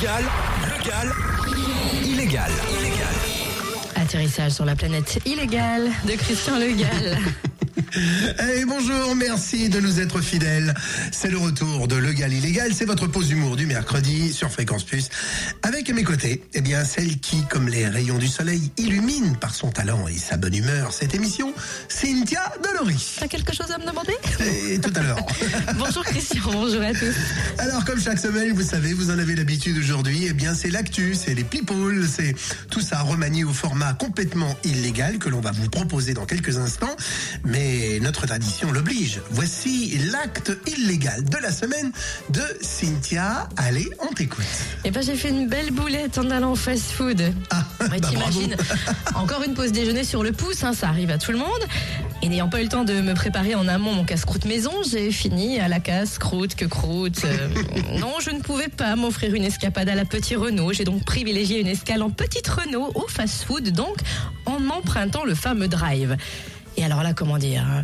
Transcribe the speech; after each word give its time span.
Légal, 0.00 0.22
légal, 0.78 1.12
illégal. 2.04 2.50
Illégal. 2.78 3.14
Atterrissage 3.96 4.52
sur 4.52 4.64
la 4.64 4.76
planète 4.76 5.18
illégale 5.26 5.90
de 6.06 6.12
Christian 6.12 6.56
Legal. 6.56 7.18
Hey, 7.94 8.66
bonjour, 8.66 9.16
merci 9.16 9.70
de 9.70 9.80
nous 9.80 9.98
être 9.98 10.20
fidèles. 10.20 10.74
C'est 11.10 11.30
le 11.30 11.38
retour 11.38 11.88
de 11.88 11.96
Legal 11.96 12.32
Illégal, 12.32 12.74
c'est 12.74 12.84
votre 12.84 13.06
pause 13.06 13.28
d'humour 13.28 13.56
du 13.56 13.66
mercredi 13.66 14.32
sur 14.32 14.50
Fréquence 14.50 14.84
Plus. 14.84 15.08
Avec 15.62 15.88
à 15.88 15.94
mes 15.94 16.04
côtés, 16.04 16.42
eh 16.52 16.60
bien, 16.60 16.84
celle 16.84 17.18
qui, 17.18 17.44
comme 17.48 17.68
les 17.68 17.86
rayons 17.88 18.18
du 18.18 18.28
soleil, 18.28 18.70
illumine 18.76 19.36
par 19.36 19.54
son 19.54 19.70
talent 19.70 20.06
et 20.06 20.18
sa 20.18 20.36
bonne 20.36 20.54
humeur 20.54 20.92
cette 20.92 21.14
émission, 21.14 21.54
Cynthia 21.88 22.52
Delory. 22.62 23.16
T'as 23.20 23.28
quelque 23.28 23.54
chose 23.54 23.70
à 23.70 23.78
me 23.78 23.86
demander? 23.86 24.12
Et 24.70 24.78
tout 24.78 24.92
à 24.94 25.02
l'heure. 25.02 25.18
Bonjour 25.78 26.04
Christian, 26.04 26.42
bonjour 26.44 26.82
à 26.82 26.92
tous. 26.92 27.16
Alors, 27.58 27.84
comme 27.84 28.00
chaque 28.00 28.18
semaine, 28.18 28.52
vous 28.52 28.62
savez, 28.62 28.92
vous 28.92 29.10
en 29.10 29.18
avez 29.18 29.34
l'habitude 29.34 29.78
aujourd'hui, 29.78 30.26
eh 30.28 30.32
bien, 30.32 30.54
c'est 30.54 30.70
l'actu, 30.70 31.14
c'est 31.14 31.34
les 31.34 31.44
people, 31.44 32.06
c'est 32.06 32.34
tout 32.70 32.80
ça 32.80 33.00
remanié 33.00 33.44
au 33.44 33.52
format 33.52 33.94
complètement 33.94 34.54
illégal 34.64 35.18
que 35.18 35.28
l'on 35.28 35.40
va 35.40 35.52
vous 35.52 35.70
proposer 35.70 36.12
dans 36.12 36.26
quelques 36.26 36.58
instants. 36.58 36.94
Mais 37.44 37.77
notre 38.00 38.26
tradition 38.26 38.72
l'oblige. 38.72 39.20
Voici 39.30 39.98
l'acte 40.10 40.52
illégal 40.66 41.24
de 41.24 41.36
la 41.38 41.50
semaine 41.50 41.92
de 42.30 42.42
Cynthia. 42.60 43.48
Allez, 43.56 43.88
on 44.00 44.12
t'écoute. 44.12 44.44
Eh 44.84 44.90
ben 44.90 45.02
j'ai 45.02 45.14
fait 45.14 45.28
une 45.30 45.48
belle 45.48 45.70
boulette 45.70 46.18
en 46.18 46.30
allant 46.30 46.52
au 46.52 46.56
fast-food. 46.56 47.32
Ah, 47.50 47.64
Ouais, 47.80 47.88
bah, 48.00 48.08
T'imagines 48.08 48.56
Encore 49.14 49.42
une 49.42 49.54
pause 49.54 49.72
déjeuner 49.72 50.04
sur 50.04 50.22
le 50.22 50.32
pouce, 50.32 50.64
hein, 50.64 50.72
ça 50.72 50.88
arrive 50.88 51.10
à 51.10 51.18
tout 51.18 51.32
le 51.32 51.38
monde. 51.38 51.46
Et 52.22 52.28
n'ayant 52.28 52.48
pas 52.48 52.60
eu 52.60 52.64
le 52.64 52.68
temps 52.68 52.84
de 52.84 53.00
me 53.00 53.14
préparer 53.14 53.54
en 53.54 53.68
amont 53.68 53.92
mon 53.92 54.04
casse-croûte 54.04 54.44
maison, 54.44 54.72
j'ai 54.90 55.12
fini 55.12 55.60
à 55.60 55.68
la 55.68 55.78
casse-croûte 55.78 56.56
que 56.56 56.64
croûte. 56.64 57.22
Euh, 57.24 57.48
non, 58.00 58.14
je 58.20 58.30
ne 58.30 58.40
pouvais 58.40 58.68
pas 58.68 58.96
m'offrir 58.96 59.34
une 59.34 59.44
escapade 59.44 59.88
à 59.88 59.94
la 59.94 60.04
Petit 60.04 60.34
Renault. 60.34 60.72
J'ai 60.72 60.84
donc 60.84 61.04
privilégié 61.04 61.60
une 61.60 61.68
escale 61.68 62.02
en 62.02 62.10
petite 62.10 62.48
Renault 62.48 62.90
au 62.94 63.06
fast-food, 63.06 63.70
donc 63.70 63.96
en 64.46 64.68
empruntant 64.68 65.24
le 65.24 65.34
fameux 65.34 65.68
drive. 65.68 66.16
Et 66.78 66.84
alors 66.84 67.02
là, 67.02 67.12
comment 67.12 67.38
dire 67.38 67.64
hein, 67.68 67.82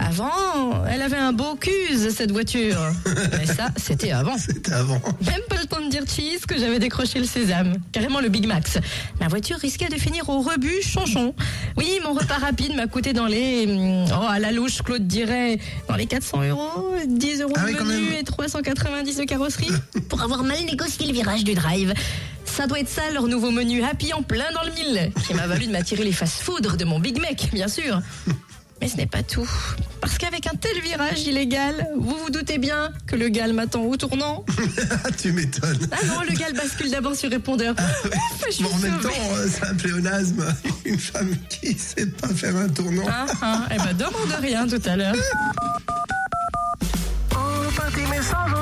Avant, 0.00 0.84
elle 0.90 1.02
avait 1.02 1.18
un 1.18 1.34
beau 1.34 1.56
cuse, 1.56 2.08
cette 2.08 2.32
voiture. 2.32 2.80
Mais 3.38 3.44
ça, 3.44 3.68
c'était 3.76 4.12
avant. 4.12 4.38
C'était 4.38 4.72
avant. 4.72 4.98
Même 5.26 5.42
pas 5.46 5.56
le 5.60 5.66
temps 5.66 5.82
de 5.84 5.90
dire 5.90 6.04
cheese 6.08 6.46
que 6.48 6.58
j'avais 6.58 6.78
décroché 6.78 7.18
le 7.18 7.26
sésame. 7.26 7.74
Carrément 7.92 8.20
le 8.20 8.30
Big 8.30 8.46
Max. 8.46 8.78
Ma 9.20 9.28
voiture 9.28 9.58
risquait 9.58 9.90
de 9.90 9.96
finir 9.96 10.26
au 10.30 10.40
rebut 10.40 10.80
chanchon. 10.82 11.34
Oui, 11.76 12.00
mon 12.02 12.14
repas 12.14 12.38
rapide 12.38 12.74
m'a 12.74 12.86
coûté 12.86 13.12
dans 13.12 13.26
les... 13.26 13.66
hum, 13.66 14.06
Oh, 14.18 14.26
à 14.26 14.38
la 14.38 14.52
louche, 14.52 14.80
Claude 14.82 15.06
dirait... 15.06 15.58
Dans 15.86 15.96
les 15.96 16.06
400 16.06 16.44
euros, 16.44 16.94
10 17.06 17.42
euros 17.42 17.52
Ah 17.56 17.60
de 17.60 17.66
oui, 17.66 17.74
quand 17.76 17.84
menu 17.84 18.14
et 18.18 18.24
390 18.24 19.18
de 19.18 19.24
carrosserie. 19.24 19.68
pour 20.08 20.22
avoir 20.22 20.44
mal 20.44 20.64
négocié 20.64 21.06
le 21.06 21.12
virage 21.12 21.44
du 21.44 21.52
drive. 21.52 21.92
Ça 22.56 22.68
doit 22.68 22.78
être 22.78 22.88
ça, 22.88 23.10
leur 23.12 23.26
nouveau 23.26 23.50
menu 23.50 23.82
Happy 23.82 24.12
en 24.12 24.22
plein 24.22 24.52
dans 24.52 24.62
le 24.62 24.70
mille. 24.72 25.10
Qui 25.26 25.34
m'a 25.34 25.46
valu 25.48 25.66
de 25.66 25.72
m'attirer 25.72 26.04
les 26.04 26.12
fast-food 26.12 26.76
de 26.76 26.84
mon 26.84 27.00
Big 27.00 27.20
Mac, 27.20 27.48
bien 27.52 27.66
sûr. 27.66 28.00
Mais 28.80 28.86
ce 28.88 28.96
n'est 28.96 29.06
pas 29.06 29.24
tout. 29.24 29.48
Parce 30.00 30.18
qu'avec 30.18 30.46
un 30.46 30.54
tel 30.56 30.80
virage 30.80 31.22
illégal, 31.22 31.88
vous 31.98 32.16
vous 32.16 32.30
doutez 32.30 32.58
bien 32.58 32.90
que 33.08 33.16
le 33.16 33.28
gal 33.28 33.54
m'attend 33.54 33.82
au 33.82 33.96
tournant. 33.96 34.44
tu 35.20 35.32
m'étonnes. 35.32 35.88
Ah 35.90 36.06
non, 36.06 36.20
le 36.28 36.36
gal 36.36 36.52
bascule 36.52 36.90
d'abord 36.90 37.16
sur 37.16 37.28
répondeur. 37.28 37.74
Ouf, 37.74 38.44
je 38.46 38.52
suis 38.52 38.62
Bon, 38.64 38.70
en 38.72 38.78
même 38.78 39.00
sauvée. 39.02 39.14
temps, 39.14 39.34
euh, 39.36 39.48
c'est 39.50 39.66
un 39.66 39.74
pléonasme. 39.74 40.44
Une 40.84 40.98
femme 40.98 41.34
qui 41.48 41.76
sait 41.76 42.06
pas 42.06 42.28
faire 42.28 42.56
un 42.56 42.68
tournant. 42.68 43.04
Ah, 43.08 43.26
ah, 43.42 43.62
eh 43.72 43.78
ben, 43.78 43.94
demande 43.94 44.32
rien 44.40 44.66
tout 44.68 44.82
à 44.86 44.96
l'heure. 44.96 45.16
Un 47.32 47.90
petit 47.90 48.06
message. 48.08 48.54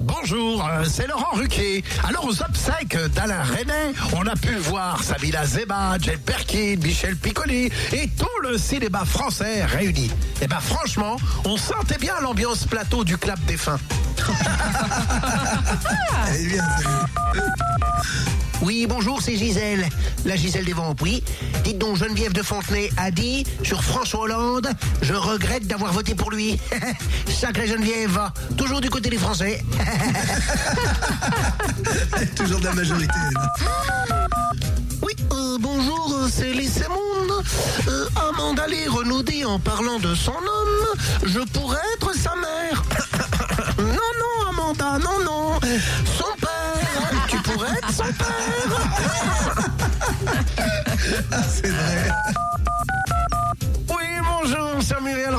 Bonjour, 0.00 0.68
euh, 0.68 0.84
c'est 0.84 1.06
Laurent 1.08 1.32
Ruquier. 1.32 1.82
Alors 2.06 2.26
aux 2.26 2.42
obsèques 2.42 2.96
d'Alain 3.14 3.42
René, 3.42 3.94
on 4.14 4.26
a 4.26 4.36
pu 4.36 4.54
voir 4.54 5.02
Sabina 5.02 5.44
Zeba, 5.44 5.96
Jane 6.00 6.18
Perkin, 6.18 6.76
Michel 6.82 7.16
Piccoli 7.16 7.70
et 7.92 8.08
tout 8.18 8.26
le 8.42 8.56
cinéma 8.56 9.04
français 9.04 9.64
réuni. 9.64 10.10
Et 10.42 10.46
ben 10.46 10.60
franchement, 10.60 11.16
on 11.44 11.56
sentait 11.56 11.98
bien 11.98 12.14
l'ambiance 12.22 12.66
plateau 12.66 13.02
du 13.04 13.18
clap 13.18 13.42
des 13.46 13.56
fins. 13.56 13.80
Eh 16.36 16.46
bien. 16.46 16.64
Oui, 18.62 18.86
bonjour, 18.88 19.20
c'est 19.20 19.36
Gisèle. 19.36 19.86
La 20.24 20.36
Gisèle 20.36 20.64
des 20.64 20.72
Vents, 20.72 20.94
oui. 21.02 21.22
Dites 21.64 21.78
donc, 21.78 21.96
Geneviève 21.96 22.32
de 22.32 22.42
Fontenay 22.42 22.90
a 22.96 23.10
dit 23.10 23.44
sur 23.62 23.82
François 23.82 24.20
Hollande, 24.20 24.68
je 25.02 25.14
regrette 25.14 25.66
d'avoir 25.66 25.92
voté 25.92 26.14
pour 26.14 26.30
lui. 26.30 26.58
Sacrée 27.28 27.66
Geneviève, 27.66 28.18
toujours 28.56 28.80
du 28.80 28.90
côté 28.90 29.10
des 29.10 29.18
Français. 29.18 29.62
Toujours 32.36 32.60
de 32.60 32.64
la 32.64 32.72
majorité. 32.72 33.14
Oui, 35.02 35.12
euh, 35.32 35.58
bonjour, 35.60 36.14
euh, 36.14 36.28
c'est 36.30 36.52
les 36.52 36.68
Monde. 36.88 37.44
Euh, 37.88 38.06
Amanda 38.16 38.66
nous 39.04 39.22
dit 39.22 39.44
en 39.44 39.58
parlant 39.58 39.98
de 39.98 40.14
son 40.14 40.32
homme, 40.32 40.98
je 41.24 41.40
pourrais 41.40 41.78
être 41.96 42.14
sa 42.14 42.34
mère. 42.36 42.82
non, 43.78 43.86
non, 43.86 44.48
Amanda, 44.48 44.98
non, 44.98 45.24
non. 45.24 45.60
Son 46.18 46.33
être 47.76 47.92
son 47.92 48.04
père. 48.04 48.26
Ah, 51.32 51.42
c'est 51.48 51.68
vrai. 51.68 52.10
Oui, 53.88 54.04
bonjour, 54.22 54.82
c'est 54.82 55.00
Muriel 55.00 55.34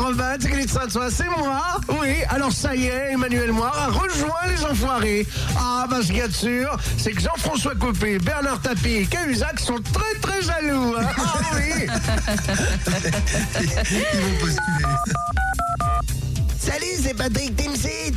Saint-Sois, 0.68 1.12
c'est 1.12 1.30
moi. 1.30 1.62
Oui, 2.02 2.16
alors 2.30 2.52
ça 2.52 2.76
y 2.76 2.88
est, 2.88 3.12
Emmanuel 3.14 3.52
Moir 3.52 3.74
a 3.78 3.88
rejoint 3.88 4.46
les 4.48 4.64
enfoirés. 4.66 5.28
Ah, 5.58 5.86
bah 5.90 5.98
ce 6.02 6.08
qu'il 6.08 6.18
y 6.18 6.22
a 6.22 6.28
de 6.28 6.34
sûr, 6.34 6.76
c'est 6.98 7.12
que 7.12 7.22
Jean-François 7.22 7.76
Copé, 7.76 8.18
Bernard 8.20 8.60
Tapie 8.62 8.96
et 8.96 9.06
Cahuzac 9.06 9.60
sont 9.60 9.80
très 9.94 10.20
très 10.22 10.42
jaloux. 10.42 10.96
hein. 11.00 11.06
Ah 11.18 11.40
oui. 11.56 11.88
Ils 13.62 14.20
vont 14.22 14.40
postuler. 14.40 14.86
Salut, 16.60 16.96
c'est 17.04 17.14
Patrick 17.14 17.56
Timsit. 17.56 18.14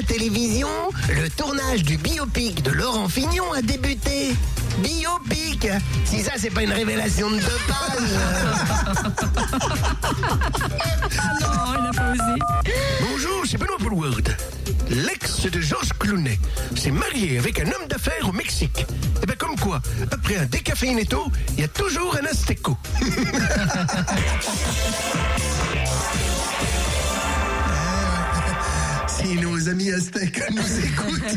La 0.00 0.06
télévision, 0.06 0.68
le 1.10 1.28
tournage 1.28 1.82
du 1.82 1.98
biopic 1.98 2.62
de 2.62 2.70
Laurent 2.70 3.06
Fignon 3.06 3.52
a 3.52 3.60
débuté. 3.60 4.34
Biopic 4.78 5.68
Si 6.06 6.22
ça, 6.22 6.30
c'est 6.38 6.48
pas 6.48 6.62
une 6.62 6.72
révélation 6.72 7.28
de 7.28 7.36
deux 7.36 7.60
pages. 7.68 8.14
Non, 11.42 11.48
il 11.76 11.82
n'a 11.82 11.90
pas 11.94 12.12
osé. 12.12 12.22
Bonjour, 13.10 13.42
c'est 13.44 13.58
Benoît 13.58 13.76
Poulward. 13.78 14.34
L'ex 14.88 15.42
de 15.42 15.60
Georges 15.60 15.92
Clooney 15.98 16.40
s'est 16.76 16.92
marié 16.92 17.38
avec 17.38 17.60
un 17.60 17.66
homme 17.66 17.86
d'affaires 17.86 18.26
au 18.26 18.32
Mexique. 18.32 18.86
Et 19.22 19.26
ben 19.26 19.36
comme 19.36 19.60
quoi, 19.60 19.82
après 20.10 20.38
un 20.38 20.46
décaféinéto, 20.46 21.30
il 21.58 21.60
y 21.60 21.64
a 21.64 21.68
toujours 21.68 22.16
un 22.16 22.24
Azteco. 22.24 22.78
Si 29.22 29.34
nos 29.36 29.68
amis 29.68 29.90
aztèques 29.90 30.42
nous 30.50 30.84
écoutent. 30.84 31.20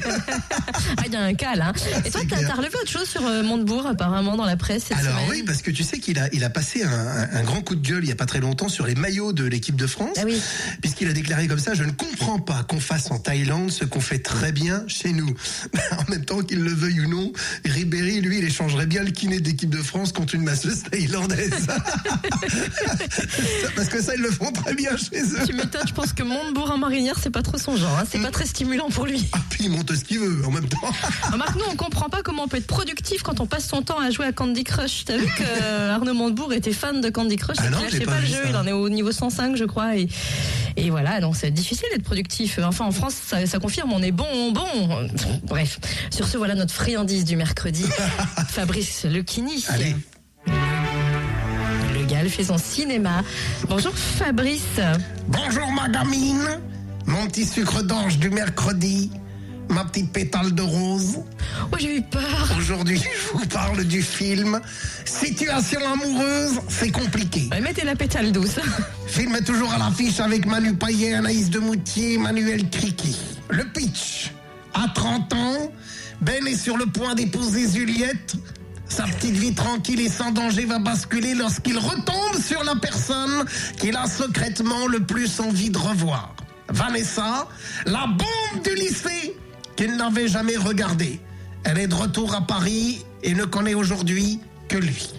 Ah, 0.98 1.04
il 1.08 1.14
y 1.14 1.16
a 1.16 1.22
un 1.22 1.34
cas 1.34 1.56
là. 1.56 1.74
Et 2.06 2.12
toi, 2.12 2.22
clair. 2.26 2.42
t'as 2.48 2.56
relevé 2.56 2.76
autre 2.76 2.90
chose 2.90 3.08
sur 3.08 3.26
euh, 3.26 3.42
Montebourg 3.42 3.88
apparemment 3.88 4.36
dans 4.36 4.46
la 4.46 4.58
presse 4.58 4.86
cette 4.90 4.98
Alors 4.98 5.16
semaine 5.16 5.30
oui, 5.30 5.44
parce 5.44 5.62
que 5.62 5.72
tu 5.72 5.84
sais 5.84 5.98
qu'il 5.98 6.20
a, 6.20 6.28
il 6.34 6.44
a 6.44 6.50
passé 6.50 6.84
un, 6.84 7.44
grand 7.44 7.62
coup 7.62 7.76
de 7.76 7.86
gueule 7.86 8.04
il 8.04 8.10
y 8.10 8.12
a 8.12 8.16
pas 8.16 8.26
très 8.26 8.40
longtemps 8.40 8.70
sur 8.70 8.86
les 8.86 8.96
maillots 8.96 9.34
de 9.34 9.46
l'équipe 9.46 9.76
de 9.76 9.88
France. 9.88 10.18
Ah 10.18 10.24
oui. 10.26 10.42
Puisqu'il 10.82 11.08
a 11.08 11.14
déclaré 11.14 11.48
comme 11.48 11.60
ça, 11.60 11.74
je 11.74 11.84
ne 11.84 11.92
comprends 11.92 12.40
pas 12.40 12.64
qu'on 12.64 12.80
fasse 12.80 13.12
en 13.12 13.20
Thaïlande 13.20 13.72
ce 13.72 13.86
qu'on 13.86 14.02
fait 14.02 14.20
très 14.20 14.52
bien 14.52 14.84
chez 14.88 15.14
nous. 15.14 15.34
en 15.92 16.12
même 16.12 16.26
temps 16.26 16.42
qu'il 16.42 16.60
le 16.60 16.74
veuille 16.74 17.02
ou 17.02 17.10
non, 17.10 17.32
Ribéry, 17.66 18.22
lui, 18.22 18.40
il 18.40 18.46
échangerait 18.46 18.88
bien 18.88 19.04
le 19.04 19.12
kiné 19.12 19.40
d'équipe 19.40 19.70
de 19.70 19.82
France 19.82 20.12
contre 20.12 20.36
une 20.36 20.44
masseuse 20.44 20.84
thaïlandaise. 20.84 21.68
parce 23.76 23.90
que 23.90 24.02
ça, 24.02 24.16
ils 24.16 24.22
le 24.22 24.32
font 24.32 24.52
très 24.52 24.76
bien 24.76 24.96
chez 24.98 25.22
eux. 25.22 25.46
Tu 25.46 25.54
m'étonnes, 25.54 25.88
je 25.88 25.94
pense 25.94 26.14
que 26.14 26.24
Montebourg 26.24 26.72
en 26.72 26.78
marinière, 26.78 27.16
c'est 27.22 27.32
pas 27.32 27.42
trop 27.42 27.58
son 27.58 27.73
genre. 27.78 27.98
hein. 28.00 28.04
C'est 28.10 28.20
pas 28.22 28.32
très 28.32 28.46
stimulant 28.46 28.90
pour 28.90 29.06
lui. 29.06 29.28
Ah, 29.34 29.40
puis 29.50 29.66
il 29.66 29.70
monte 29.72 29.94
ce 29.96 30.04
qu'il 30.04 30.20
veut 30.20 30.46
en 30.46 30.52
même 30.52 30.68
temps. 30.68 30.78
Remarque, 31.32 31.56
nous, 31.56 31.66
on 31.72 31.76
comprend 31.76 32.10
pas 32.10 32.22
comment 32.24 32.44
on 32.44 32.48
peut 32.48 32.58
être 32.58 32.68
productif 32.68 33.24
quand 33.24 33.40
on 33.40 33.46
passe 33.46 33.68
son 33.68 33.82
temps 33.82 34.00
à 34.00 34.10
jouer 34.12 34.26
à 34.26 34.32
Candy 34.32 34.64
Crush. 34.64 35.06
T'as 35.06 35.18
vu 35.18 35.26
que 35.26 35.44
euh, 35.64 35.94
Arnaud 35.94 36.14
Montebourg 36.14 36.54
était 36.54 36.74
fan 36.74 37.02
de 37.02 37.10
Candy 37.10 37.36
Crush? 37.38 37.58
Ah 37.60 37.70
non, 37.70 37.78
j'ai 37.90 38.00
lâchait 38.00 38.06
pas 38.06 38.12
pas, 38.14 38.20
le 38.22 38.26
jeu. 38.28 38.34
ça. 38.44 38.50
Il 38.50 38.56
en 38.56 38.68
est 38.68 38.72
au 38.72 38.90
niveau 38.90 39.12
105, 39.12 39.56
je 39.56 39.66
crois. 39.66 39.96
Et, 39.98 40.08
et 40.78 40.90
voilà, 40.90 41.20
donc 41.20 41.36
c'est 41.36 41.52
difficile 41.52 41.88
d'être 41.94 42.04
productif. 42.04 42.60
Enfin, 42.64 42.86
en 42.86 42.92
France, 42.92 43.16
ça, 43.28 43.46
ça 43.46 43.60
confirme, 43.60 43.92
on 43.94 44.02
est 44.02 44.12
bon, 44.12 44.52
bon. 44.52 45.08
Bref, 45.44 45.80
sur 46.12 46.28
ce, 46.28 46.38
voilà 46.38 46.56
notre 46.56 46.74
friandise 46.74 47.26
du 47.26 47.36
mercredi. 47.36 47.86
Fabrice 48.50 49.06
Lequini. 49.06 49.66
Allez. 49.70 49.96
Le 50.48 52.06
Gal 52.06 52.30
fait 52.30 52.44
son 52.44 52.58
cinéma. 52.58 53.22
Bonjour 53.70 53.94
Fabrice. 53.96 54.62
Bonjour 55.28 55.72
ma 55.72 55.88
gamine, 55.90 56.60
mon 57.08 57.28
petit 57.28 57.46
sucre 57.46 57.82
d'ange 57.84 58.18
du 58.18 58.30
mercredi. 58.30 59.12
ma 59.70 59.84
petite 59.86 60.12
pétale 60.12 60.54
de 60.54 60.62
rose. 60.62 61.20
Oh, 61.72 61.76
j'ai 61.80 61.98
eu 61.98 62.02
peur. 62.02 62.56
Aujourd'hui, 62.58 63.00
je 63.00 63.38
vous 63.38 63.46
parle 63.48 63.84
du 63.86 64.02
film 64.02 64.60
Situation 65.06 65.80
amoureuse, 65.94 66.60
c'est 66.68 66.92
compliqué. 66.92 67.48
Ouais, 67.52 67.62
Mettez 67.62 67.84
la 67.86 67.96
pétale 67.96 68.32
douce. 68.32 68.60
Film 69.08 69.36
est 69.36 69.44
toujours 69.44 69.72
à 69.72 69.78
l'affiche 69.78 70.20
avec 70.20 70.46
Manu 70.46 70.74
Payet, 70.76 71.14
Anaïs 71.14 71.50
Demoutier, 71.50 72.18
Manuel 72.18 72.70
Criqui. 72.70 73.16
Le 73.50 73.64
pitch. 73.66 74.32
À 74.74 74.88
30 74.94 75.34
ans, 75.34 75.72
Ben 76.22 76.46
est 76.48 76.56
sur 76.56 76.78
le 76.78 76.86
point 76.86 77.16
d'épouser 77.16 77.70
Juliette. 77.72 78.36
Sa 78.90 79.04
petite 79.04 79.36
vie 79.36 79.54
tranquille 79.56 80.02
et 80.02 80.10
sans 80.10 80.32
danger 80.32 80.66
va 80.66 80.78
basculer 80.80 81.34
lorsqu'il 81.34 81.78
retombe 81.78 82.42
sur 82.44 82.64
la 82.64 82.76
personne 82.76 83.46
qu'il 83.80 83.96
a 83.96 84.08
secrètement 84.08 84.88
le 84.88 85.00
plus 85.00 85.40
envie 85.40 85.70
de 85.70 85.78
revoir. 85.78 86.36
Vanessa, 86.70 87.48
la 87.86 88.06
bombe 88.08 88.64
du 88.64 88.76
lycée 88.76 89.36
qu'il 89.76 89.96
n'avait 89.96 90.28
jamais 90.28 90.58
regardée. 90.58 91.20
Elle 91.64 91.80
est 91.80 91.88
de 91.88 91.96
retour 91.96 92.34
à 92.36 92.42
Paris 92.42 93.06
et 93.24 93.34
ne 93.34 93.46
connaît 93.46 93.74
aujourd'hui 93.74 94.40
que 94.68 94.78
lui. 94.78 95.14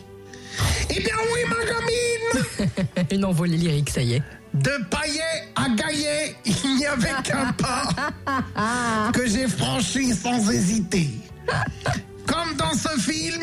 Eh 0.91 1.01
bien 1.01 1.15
oui, 1.33 1.41
ma 1.49 1.65
gamine 1.65 3.07
Une 3.11 3.25
envolée 3.25 3.57
lyrique, 3.57 3.91
ça 3.91 4.03
y 4.03 4.15
est. 4.15 4.23
de 4.55 4.71
paillet 4.91 5.21
à 5.57 5.69
gaillet, 5.71 6.37
il 6.45 6.77
n'y 6.77 6.87
avait 6.87 7.23
qu'un 7.25 7.53
pas 7.53 7.89
que 9.13 9.27
j'ai 9.27 9.49
franchi 9.49 10.13
sans 10.15 10.51
hésiter. 10.51 11.11
Comme 12.27 12.55
dans 12.57 12.75
ce 12.75 12.89
film, 13.01 13.43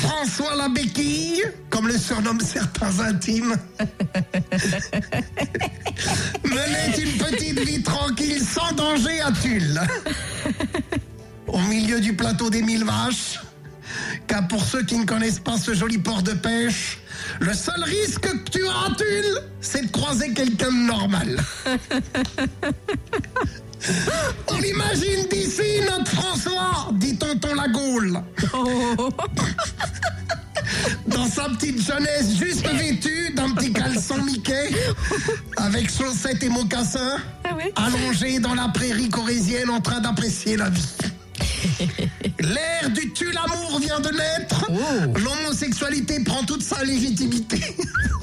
François 0.00 0.56
la 0.56 0.68
béquille, 0.68 1.42
comme 1.68 1.86
le 1.86 1.96
surnomment 1.98 2.40
certains 2.40 3.00
intimes, 3.00 3.54
menait 6.44 6.96
une 6.98 7.18
petite 7.18 7.60
vie 7.60 7.82
tranquille 7.82 8.42
sans 8.42 8.72
danger 8.72 9.20
à 9.20 9.30
Tulle. 9.32 9.78
Au 11.46 11.58
milieu 11.58 12.00
du 12.00 12.14
plateau 12.14 12.48
des 12.48 12.62
mille 12.62 12.84
vaches, 12.84 13.40
car 14.26 14.48
pour 14.48 14.64
ceux 14.64 14.84
qui 14.84 14.96
ne 14.96 15.04
connaissent 15.04 15.40
pas 15.40 15.58
ce 15.58 15.74
joli 15.74 15.98
port 15.98 16.22
de 16.22 16.32
pêche, 16.32 16.98
le 17.40 17.52
seul 17.52 17.82
risque 17.82 18.22
que 18.22 18.50
tu 18.50 18.66
as 18.66 18.86
à 18.86 18.94
Tulle, 18.96 19.42
c'est 19.60 19.84
de 19.86 19.90
croiser 19.90 20.32
quelqu'un 20.32 20.70
de 20.70 20.86
normal. 20.86 21.44
On 24.48 24.58
l'imagine 24.58 25.26
d'ici, 25.30 25.80
notre 25.88 26.10
François, 26.12 26.88
dit 26.92 27.16
tonton 27.16 27.54
la 27.54 27.68
Gaule. 27.68 28.20
Dans 31.06 31.26
sa 31.28 31.48
petite 31.50 31.84
jeunesse 31.84 32.36
juste 32.38 32.66
vêtue 32.68 33.32
d'un 33.34 33.50
petit 33.50 33.72
caleçon 33.72 34.22
Mickey, 34.22 34.70
avec 35.56 35.90
chaussettes 35.90 36.42
et 36.42 36.48
mocassins, 36.48 37.16
Ah 37.44 37.54
ouais 37.54 37.72
allongé 37.76 38.38
dans 38.38 38.54
la 38.54 38.68
prairie 38.68 39.08
corésienne 39.08 39.70
en 39.70 39.80
train 39.80 40.00
d'apprécier 40.00 40.56
la 40.56 40.70
vie. 40.70 40.86
L'ère 42.40 42.90
du 42.90 43.12
tue 43.12 43.32
l'amour 43.32 43.80
vient 43.80 44.00
de 44.00 44.10
naître. 44.10 44.66
L'homosexualité 45.18 46.20
prend 46.24 46.44
toute 46.44 46.62
sa 46.62 46.84
légitimité. 46.84 47.60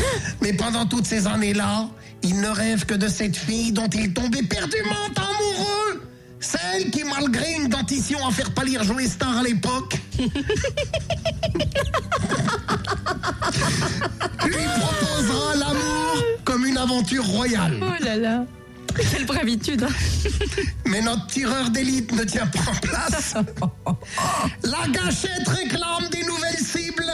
Mais 0.40 0.52
pendant 0.52 0.86
toutes 0.86 1.06
ces 1.06 1.26
années-là, 1.26 1.88
il 2.22 2.40
ne 2.40 2.48
rêve 2.48 2.84
que 2.86 2.94
de 2.94 3.08
cette 3.08 3.36
fille 3.36 3.72
dont 3.72 3.88
il 3.88 4.12
tombait 4.12 4.42
perdument 4.42 4.94
amoureux. 5.16 6.02
Celle 6.40 6.90
qui, 6.90 7.02
malgré 7.04 7.52
une 7.54 7.68
dentition 7.68 8.24
à 8.26 8.30
faire 8.30 8.52
pâlir 8.52 8.84
Joey 8.84 9.06
Star 9.08 9.38
à 9.38 9.42
l'époque, 9.42 9.96
lui 14.44 14.64
proposera 14.78 15.56
l'amour 15.56 16.22
comme 16.44 16.66
une 16.66 16.78
aventure 16.78 17.24
royale. 17.26 17.78
Oh 17.80 18.04
là 18.04 18.16
là. 18.16 18.44
Quelle 19.10 19.26
bravitude. 19.26 19.82
hein. 19.82 19.88
Mais 20.86 21.00
notre 21.02 21.26
tireur 21.26 21.68
d'élite 21.70 22.12
ne 22.12 22.24
tient 22.24 22.46
pas 22.46 22.70
en 22.70 22.74
place. 22.76 23.34
La 24.62 24.88
gâchette 24.90 25.46
réclame 25.48 26.08
des 26.10 26.22
nouvelles 26.22 26.58
cibles. 26.64 27.12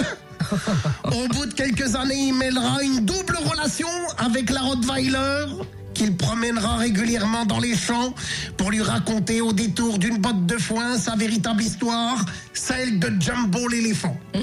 Au 1.05 1.29
bout 1.29 1.47
de 1.47 1.55
quelques 1.55 1.95
années, 1.95 2.29
il 2.29 2.35
mêlera 2.35 2.83
une 2.83 3.05
double 3.05 3.39
relation 3.51 3.89
avec 4.19 4.51
la 4.51 4.61
Rottweiler 4.61 5.47
qu'il 5.95 6.17
promènera 6.17 6.77
régulièrement 6.77 7.45
dans 7.45 7.61
les 7.61 7.77
champs 7.77 8.15
pour 8.57 8.71
lui 8.71 8.83
raconter 8.83 9.41
au 9.41 9.53
détour 9.53 9.99
d'une 9.99 10.19
botte 10.19 10.47
de 10.47 10.57
foin 10.57 10.99
sa 10.99 11.17
véritable 11.17 11.63
histoire, 11.63 12.25
celle 12.55 12.99
de 12.99 13.13
Jumbo 13.21 13.69
l'éléphant. 13.69 14.17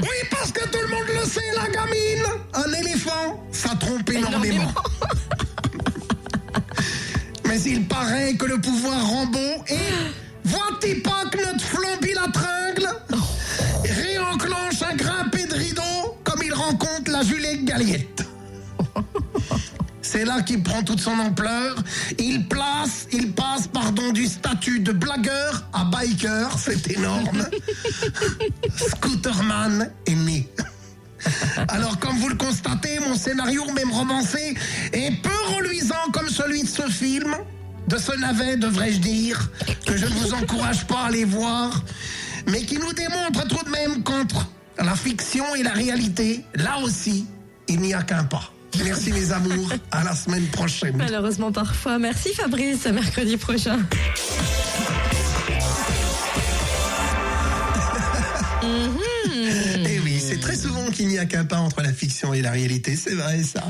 Oui, 0.00 0.16
parce 0.30 0.50
que 0.50 0.66
tout 0.68 0.78
le 0.80 0.88
monde 0.88 1.06
le 1.20 1.28
sait, 1.28 1.40
la 1.54 1.68
gamine, 1.68 2.24
un 2.54 2.72
éléphant, 2.80 3.44
ça 3.52 3.74
trompe 3.76 4.08
énormément. 4.10 4.72
Mais 7.46 7.60
il 7.62 7.86
paraît 7.86 8.34
que 8.34 8.46
le 8.46 8.60
pouvoir 8.60 9.06
rend 9.06 9.26
bon 9.26 9.62
et 9.68 9.78
vois-tu 10.44 11.00
pas 11.02 11.24
que 11.30 11.38
notre 11.38 11.64
flombi 11.64 12.12
la 12.14 12.28
la 17.16 17.22
Juliette 17.22 17.64
Galliette. 17.64 18.26
C'est 20.02 20.26
là 20.26 20.42
qu'il 20.42 20.62
prend 20.62 20.82
toute 20.82 21.00
son 21.00 21.18
ampleur. 21.18 21.74
Il 22.18 22.46
place, 22.46 23.08
il 23.10 23.32
passe, 23.32 23.68
pardon, 23.68 24.12
du 24.12 24.26
statut 24.26 24.80
de 24.80 24.92
blagueur 24.92 25.64
à 25.72 25.84
biker, 25.84 26.58
c'est 26.58 26.90
énorme. 26.90 27.46
Scooterman 28.90 29.90
est 30.04 30.14
né. 30.14 30.48
Alors, 31.68 31.98
comme 31.98 32.18
vous 32.18 32.28
le 32.28 32.36
constatez, 32.36 32.98
mon 33.00 33.16
scénario, 33.16 33.64
même 33.72 33.90
romancé, 33.90 34.54
est 34.92 35.22
peu 35.22 35.54
reluisant 35.56 36.10
comme 36.12 36.28
celui 36.28 36.64
de 36.64 36.68
ce 36.68 36.82
film. 36.82 37.34
De 37.88 37.96
ce 37.96 38.12
navet, 38.12 38.58
devrais-je 38.58 38.98
dire, 38.98 39.50
que 39.86 39.96
je 39.96 40.04
ne 40.04 40.10
vous 40.10 40.34
encourage 40.34 40.86
pas 40.86 41.04
à 41.04 41.06
aller 41.06 41.24
voir, 41.24 41.82
mais 42.46 42.62
qui 42.62 42.78
nous 42.78 42.92
démontre 42.92 43.46
tout 43.48 43.64
de 43.64 43.70
même 43.70 44.02
qu'entre 44.02 44.48
la 44.78 44.94
fiction 44.94 45.54
et 45.54 45.62
la 45.62 45.72
réalité, 45.72 46.44
là 46.54 46.78
aussi, 46.82 47.26
il 47.68 47.80
n'y 47.80 47.94
a 47.94 48.02
qu'un 48.02 48.24
pas. 48.24 48.52
Merci 48.84 49.12
mes 49.12 49.32
amours, 49.32 49.72
à 49.90 50.04
la 50.04 50.14
semaine 50.14 50.46
prochaine. 50.48 50.96
Malheureusement 50.96 51.50
parfois. 51.50 51.98
Merci 51.98 52.34
Fabrice, 52.34 52.86
à 52.86 52.92
mercredi 52.92 53.36
prochain. 53.36 53.78
Très 58.60 58.68
souvent 60.66 60.90
qu'il 60.90 61.06
n'y 61.06 61.18
a 61.18 61.26
qu'un 61.26 61.44
pas 61.44 61.58
entre 61.58 61.80
la 61.80 61.92
fiction 61.92 62.34
et 62.34 62.42
la 62.42 62.50
réalité, 62.50 62.96
c'est 62.96 63.14
vrai 63.14 63.42
ça. 63.44 63.62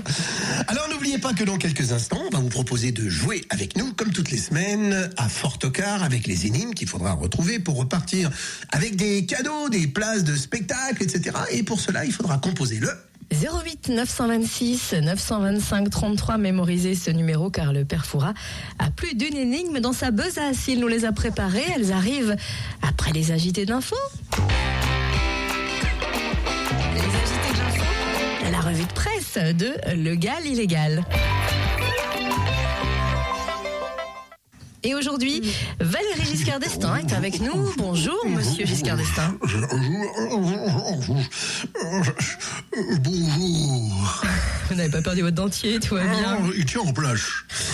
Alors 0.67 0.89
n'oubliez 0.91 1.19
pas 1.19 1.35
que 1.35 1.45
dans 1.45 1.59
quelques 1.59 1.93
instants, 1.93 2.23
on 2.27 2.31
va 2.31 2.39
vous 2.39 2.49
proposer 2.49 2.91
de 2.91 3.07
jouer 3.09 3.45
avec 3.51 3.77
nous, 3.77 3.93
comme 3.93 4.13
toutes 4.13 4.31
les 4.31 4.39
semaines, 4.39 5.11
à 5.19 5.29
Fortocar 5.29 6.03
avec 6.03 6.27
les 6.27 6.47
énigmes 6.47 6.73
qu'il 6.73 6.89
faudra 6.89 7.13
retrouver 7.13 7.59
pour 7.59 7.77
repartir 7.77 8.31
avec 8.73 8.97
des 8.97 9.27
cadeaux, 9.27 9.69
des 9.69 9.87
places 9.87 10.25
de 10.25 10.35
spectacle, 10.35 11.03
etc. 11.03 11.37
Et 11.51 11.63
pour 11.63 11.81
cela, 11.81 12.07
il 12.07 12.13
faudra 12.13 12.39
composer 12.39 12.79
le 12.79 12.89
08 13.31 13.91
926 13.91 14.95
925 15.03 15.91
33, 15.91 16.39
mémorisez 16.39 16.95
ce 16.95 17.11
numéro 17.11 17.51
car 17.51 17.75
le 17.75 17.85
père 17.85 18.07
Foura 18.07 18.33
a 18.79 18.91
plus 18.91 19.15
d'une 19.15 19.37
énigme 19.37 19.81
dans 19.81 19.93
sa 19.93 20.11
besace. 20.13 20.69
Il 20.69 20.81
nous 20.81 20.89
les 20.89 21.05
a 21.05 21.13
préparées, 21.13 21.65
elles 21.75 21.93
arrivent 21.93 22.37
après 22.81 23.13
les 23.13 23.33
agités 23.33 23.67
d'infos. 23.67 23.97
De 29.37 29.43
presse 29.43 29.55
de 29.55 29.75
Le 29.95 30.15
Gal 30.15 30.47
illégal. 30.47 31.05
Et 34.87 34.95
aujourd'hui, 34.95 35.43
Valérie 35.81 36.25
Giscard 36.31 36.61
d'Estaing 36.61 36.99
est 36.99 37.13
avec 37.13 37.41
nous. 37.41 37.73
Bonjour, 37.77 38.25
monsieur 38.29 38.65
Giscard 38.65 38.97
d'Estaing. 38.97 39.37
Bonjour. 39.41 41.17
Vous 44.69 44.75
n'avez 44.77 44.91
pas 44.91 45.03
perdu 45.03 45.23
votre 45.23 45.35
dentier, 45.35 45.81
tout 45.81 45.97
va 45.97 46.05
bien. 46.05 46.39
il 46.57 46.65
tient 46.67 46.83
en 46.83 46.93
place. 46.93 47.21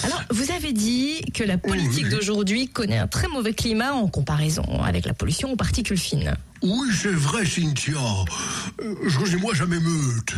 Alors, 0.05 0.23
vous 0.31 0.51
avez 0.53 0.73
dit 0.73 1.21
que 1.35 1.45
la 1.45 1.59
politique 1.59 2.09
d'aujourd'hui 2.09 2.69
connaît 2.69 2.97
un 2.99 3.09
très 3.09 3.29
mauvais 3.29 3.53
climat 3.53 3.93
en 3.93 4.09
comparaison 4.09 4.65
avec 4.83 5.05
la 5.05 5.13
pollution 5.13 5.53
aux 5.53 5.57
particules 5.57 5.99
fines. 5.99 6.35
Oui, 6.63 6.89
c'est 6.95 7.13
vrai, 7.13 7.45
Cynthia. 7.45 8.01
Excusez-moi, 9.05 9.55
ça 9.55 9.67
m'émeute. 9.67 10.35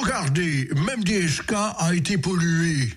Regardez, 0.00 0.70
même 0.86 1.04
DSK 1.04 1.52
a 1.78 1.94
été 1.94 2.16
pollué. 2.16 2.88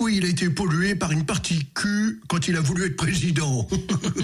Oui, 0.00 0.16
il 0.16 0.24
a 0.24 0.28
été 0.28 0.48
pollué 0.48 0.94
par 0.94 1.12
une 1.12 1.26
particule 1.26 2.20
quand 2.26 2.48
il 2.48 2.56
a 2.56 2.60
voulu 2.60 2.86
être 2.86 2.96
président. 2.96 3.68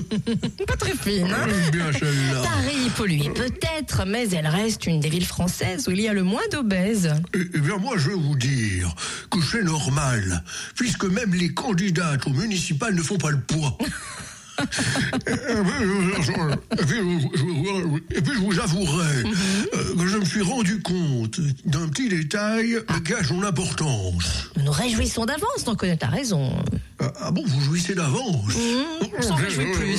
Pas 0.66 0.76
très 0.76 0.97
fine, 0.97 1.26
hein 1.30 1.47
J'aime 1.47 1.71
bien 1.71 1.92
celle-là. 1.92 2.42
Paris 2.42 2.87
est 2.87 2.95
polluée 2.97 3.30
peut-être, 3.30 4.06
mais 4.06 4.26
elle 4.30 4.47
reste 4.47 4.87
une 4.87 5.00
des 5.00 5.11
villes 5.11 5.26
françaises 5.26 5.87
où 5.87 5.90
il 5.90 6.00
y 6.00 6.09
a 6.09 6.14
le 6.14 6.23
moins 6.23 6.49
d'obèses. 6.50 7.12
Eh 7.35 7.40
eh 7.52 7.59
bien, 7.59 7.76
moi, 7.76 7.99
je 7.99 8.09
vais 8.09 8.16
vous 8.16 8.37
dire 8.37 8.95
que 9.30 9.38
c'est 9.42 9.62
normal, 9.62 10.42
puisque 10.76 11.04
même 11.04 11.35
les 11.35 11.52
candidates 11.52 12.26
aux 12.26 12.33
municipales 12.33 12.95
ne 12.95 13.02
font 13.02 13.18
pas 13.18 13.30
le 13.30 13.40
poids. 13.40 13.76
Et 15.27 16.85
puis, 18.23 18.33
je- 18.35 18.39
vous 18.41 18.59
avouerai 18.61 19.23
euh, 19.75 19.95
que 19.99 20.07
je 20.07 20.17
me 20.19 20.25
suis 20.25 20.43
rendu 20.43 20.81
compte 20.81 21.41
d'un 21.65 21.89
petit 21.89 22.09
détail 22.09 22.79
qui 23.05 23.15
a 23.15 23.25
son 23.25 23.43
importance. 23.43 24.51
Nous 24.57 24.65
nous 24.65 24.73
réjouissons 24.73 25.25
d'avance 25.27 25.65
d'en 25.65 25.75
connaître 25.75 26.07
la 26.07 26.13
raison. 26.17 26.53
Ah, 26.99 27.12
ah 27.21 27.31
bon, 27.31 27.43
vous 27.47 27.61
jouissez 27.61 27.95
d'avance 27.95 28.55
on 29.19 29.23
s'en 29.23 29.35
réjouit 29.35 29.71
plus. 29.73 29.99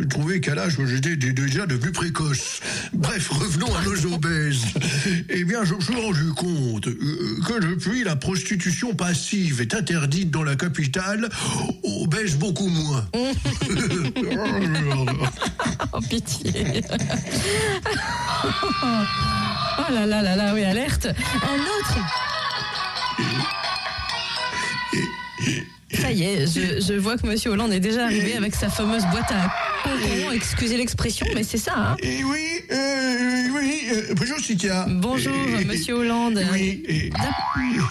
Je 0.00 0.04
trouvais 0.06 0.40
qu'à 0.40 0.54
l'âge 0.54 0.78
où 0.78 0.86
j'étais 0.86 1.16
dé- 1.16 1.32
déjà 1.32 1.66
devenu 1.66 1.92
précoce. 1.92 2.60
Bref, 2.92 3.28
revenons 3.30 3.74
à 3.74 3.82
nos 3.82 4.14
obèses. 4.14 4.62
Eh 5.30 5.44
bien, 5.44 5.64
je 5.64 5.74
me 5.74 5.80
suis 5.80 5.94
rendu 5.94 6.32
compte 6.34 6.88
euh, 6.88 7.38
que 7.46 7.60
depuis 7.60 8.04
la 8.04 8.16
prostitution 8.16 8.94
passive 8.94 9.60
est 9.62 9.74
interdite 9.74 10.30
dans 10.30 10.42
la 10.42 10.56
capitale, 10.56 11.28
on 11.84 12.06
baisse 12.06 12.34
beaucoup 12.36 12.68
moins. 12.68 13.06
Oh, 15.92 16.00
pitié. 16.00 16.82
oh 18.44 19.92
là 19.92 20.06
là 20.06 20.22
là 20.22 20.36
là, 20.36 20.52
oui, 20.54 20.64
alerte. 20.64 21.06
Un 21.06 21.60
autre. 21.60 21.98
Ça 26.08 26.14
y 26.14 26.22
est, 26.22 26.46
je, 26.46 26.80
je 26.80 26.94
vois 26.94 27.18
que 27.18 27.26
Monsieur 27.26 27.50
Hollande 27.50 27.70
est 27.70 27.80
déjà 27.80 28.04
arrivé 28.06 28.34
avec 28.34 28.54
sa 28.54 28.70
fameuse 28.70 29.02
boîte 29.10 29.30
à. 29.30 29.52
Excusez 30.32 30.78
l'expression, 30.78 31.26
mais 31.34 31.42
c'est 31.42 31.58
ça. 31.58 31.74
Hein. 31.76 31.96
Et 32.02 32.24
oui, 32.24 32.46
euh, 32.72 33.48
oui, 33.54 33.82
euh, 33.92 34.14
bonjour 34.16 34.38
Cynthia. 34.40 34.86
Bonjour, 34.88 35.34
Et- 35.60 35.66
Monsieur 35.66 35.96
Hollande. 35.96 36.42
Oui, 36.50 36.82
et- 36.88 37.10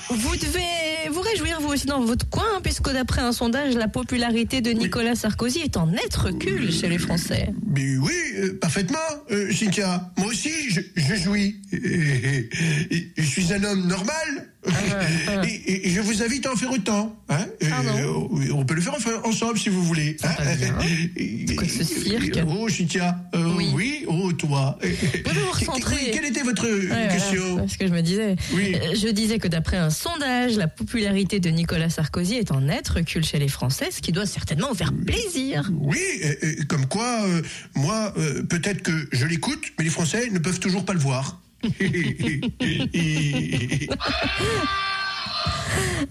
Vous 0.09 0.35
devez 0.35 1.09
vous 1.11 1.21
réjouir 1.21 1.61
vous 1.61 1.67
aussi 1.69 1.85
dans 1.85 2.01
votre 2.01 2.27
coin, 2.27 2.45
hein, 2.55 2.59
puisque 2.63 2.91
d'après 2.91 3.21
un 3.21 3.31
sondage, 3.31 3.75
la 3.75 3.87
popularité 3.87 4.61
de 4.61 4.71
Nicolas 4.71 5.13
Sarkozy 5.13 5.59
est 5.59 5.77
en 5.77 5.85
net 5.85 6.15
recul 6.15 6.71
chez 6.73 6.89
les 6.89 6.97
Français. 6.97 7.49
Mais 7.67 7.97
oui, 7.97 8.13
euh, 8.37 8.57
parfaitement, 8.59 8.97
Cynthia. 9.51 10.11
Moi 10.17 10.27
aussi, 10.29 10.49
je, 10.71 10.81
je 10.95 11.15
jouis. 11.15 11.57
Je 13.17 13.23
suis 13.43 13.53
un 13.53 13.63
homme 13.63 13.87
normal. 13.87 14.49
Ah. 15.27 15.41
Et, 15.45 15.87
et- 15.87 15.89
je 15.89 16.01
vous 16.01 16.21
invite 16.21 16.45
à 16.45 16.51
en 16.53 16.55
faire 16.55 16.71
autant. 16.71 17.15
Hein 17.29 17.45
euh, 17.63 18.51
on 18.53 18.65
peut 18.65 18.75
le 18.75 18.81
faire 18.81 18.95
ensemble 19.23 19.57
si 19.59 19.69
vous 19.69 19.83
voulez. 19.83 20.15
hein. 20.23 20.27
quoi 21.57 21.67
ce 21.67 21.83
cirque 21.83 22.39
Oh, 22.47 22.67
euh, 23.37 23.53
Oui. 23.57 23.71
oui. 23.73 24.05
oh, 24.07 24.31
toi. 24.33 24.77
Vous 24.81 25.79
Quelle 26.11 26.25
était 26.25 26.43
votre 26.43 26.65
euh, 26.67 26.85
voilà, 26.87 27.07
question 27.07 27.59
c'est 27.67 27.73
ce 27.73 27.77
que 27.77 27.87
je 27.87 27.93
me 27.93 28.01
disais. 28.01 28.35
Oui. 28.53 28.75
Euh, 28.75 28.95
Je 28.95 29.07
disais 29.09 29.39
que 29.39 29.47
d'après 29.47 29.77
un 29.77 29.89
sondage, 29.89 30.55
la 30.57 30.67
popularité 30.67 31.39
de 31.39 31.49
Nicolas 31.49 31.89
Sarkozy 31.89 32.35
est 32.35 32.51
en 32.51 32.61
net 32.61 32.87
recul 32.87 33.23
chez 33.23 33.39
les 33.39 33.47
Français, 33.47 33.89
ce 33.91 34.01
qui 34.01 34.11
doit 34.11 34.25
certainement 34.25 34.73
faire 34.73 34.93
plaisir. 34.93 35.69
Oui, 35.79 35.97
euh, 36.23 36.33
euh, 36.43 36.55
comme 36.67 36.85
quoi, 36.85 37.23
euh, 37.25 37.41
moi, 37.75 38.13
euh, 38.17 38.43
peut-être 38.43 38.81
que 38.81 38.91
je 39.11 39.25
l'écoute, 39.25 39.63
mais 39.77 39.83
les 39.85 39.89
Français 39.91 40.29
ne 40.31 40.39
peuvent 40.39 40.59
toujours 40.59 40.85
pas 40.85 40.93
le 40.93 40.99
voir. 40.99 41.39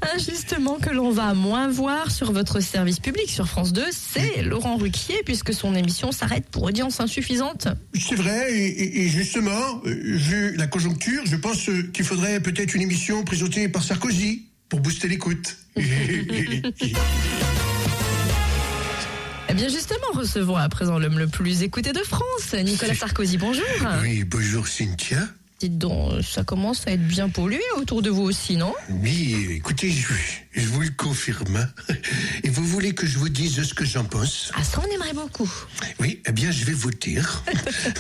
Un 0.02 0.18
justement 0.18 0.78
que 0.78 0.90
l'on 0.90 1.10
va 1.10 1.32
moins 1.34 1.68
voir 1.68 2.10
sur 2.10 2.32
votre 2.32 2.60
service 2.60 3.00
public 3.00 3.30
sur 3.30 3.48
France 3.48 3.72
2, 3.72 3.82
c'est 3.90 4.42
Laurent 4.42 4.76
Ruquier, 4.76 5.22
puisque 5.24 5.52
son 5.54 5.74
émission 5.74 6.12
s'arrête 6.12 6.48
pour 6.50 6.64
audience 6.64 7.00
insuffisante. 7.00 7.68
C'est 7.98 8.14
vrai, 8.14 8.52
et, 8.52 8.66
et- 8.66 9.04
et 9.04 9.08
justement, 9.08 9.80
euh, 9.86 9.94
vu 9.94 10.54
la 10.56 10.66
conjoncture, 10.66 11.22
je 11.24 11.36
pense 11.36 11.68
euh, 11.68 11.82
qu'il 11.92 12.04
faudrait 12.04 12.40
peut-être 12.40 12.74
une 12.74 12.82
émission 12.82 13.24
présentée 13.24 13.68
par 13.68 13.82
Sarkozy 13.82 14.46
pour 14.68 14.80
booster 14.80 15.08
l'écoute. 15.08 15.56
Eh 19.48 19.54
bien 19.54 19.68
justement, 19.68 20.08
recevons 20.12 20.56
à 20.56 20.68
présent 20.68 20.98
l'homme 20.98 21.20
le 21.20 21.28
plus 21.28 21.62
écouté 21.62 21.92
de 21.92 22.00
France, 22.00 22.52
Nicolas 22.64 22.96
Sarkozy, 22.96 23.38
bonjour. 23.38 23.62
oui, 24.02 24.24
bonjour 24.24 24.66
Cynthia. 24.66 25.18
Dites 25.58 25.78
donc, 25.78 26.22
ça 26.22 26.44
commence 26.44 26.86
à 26.86 26.90
être 26.92 27.06
bien 27.06 27.30
pollué 27.30 27.62
autour 27.78 28.02
de 28.02 28.10
vous 28.10 28.24
aussi, 28.24 28.56
non? 28.56 28.74
Oui, 28.90 29.46
écoutez, 29.52 29.90
je, 29.90 30.12
je 30.52 30.66
vous 30.66 30.82
le 30.82 30.90
confirme. 30.90 31.66
Et 32.42 32.50
vous 32.50 32.64
voulez 32.64 32.94
que 32.94 33.06
je 33.06 33.18
vous 33.18 33.30
dise 33.30 33.62
ce 33.62 33.72
que 33.72 33.84
j'en 33.86 34.04
pense? 34.04 34.50
Ah 34.54 34.62
ça 34.62 34.82
on 34.86 34.94
aimerait 34.94 35.14
beaucoup. 35.14 35.50
Oui, 35.98 36.20
eh 36.26 36.32
bien, 36.32 36.50
je 36.50 36.64
vais 36.66 36.74
vous 36.74 36.90
dire. 36.90 37.42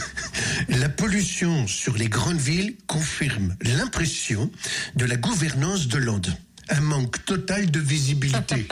la 0.68 0.90
pollution 0.90 1.66
sur 1.66 1.96
les 1.96 2.08
grandes 2.08 2.40
villes 2.40 2.76
confirme 2.86 3.56
l'impression 3.62 4.50
de 4.94 5.06
la 5.06 5.16
gouvernance 5.16 5.88
de 5.88 5.96
Hollande. 5.96 6.36
Un 6.68 6.80
manque 6.80 7.24
total 7.24 7.70
de 7.70 7.80
visibilité. 7.80 8.66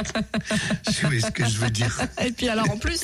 Vous 0.86 0.92
voyez 1.02 1.20
ce 1.20 1.30
que 1.30 1.46
je 1.46 1.58
veux 1.58 1.70
dire 1.70 1.96
Et 2.24 2.32
puis 2.32 2.48
alors 2.48 2.70
en 2.70 2.76
plus, 2.76 3.02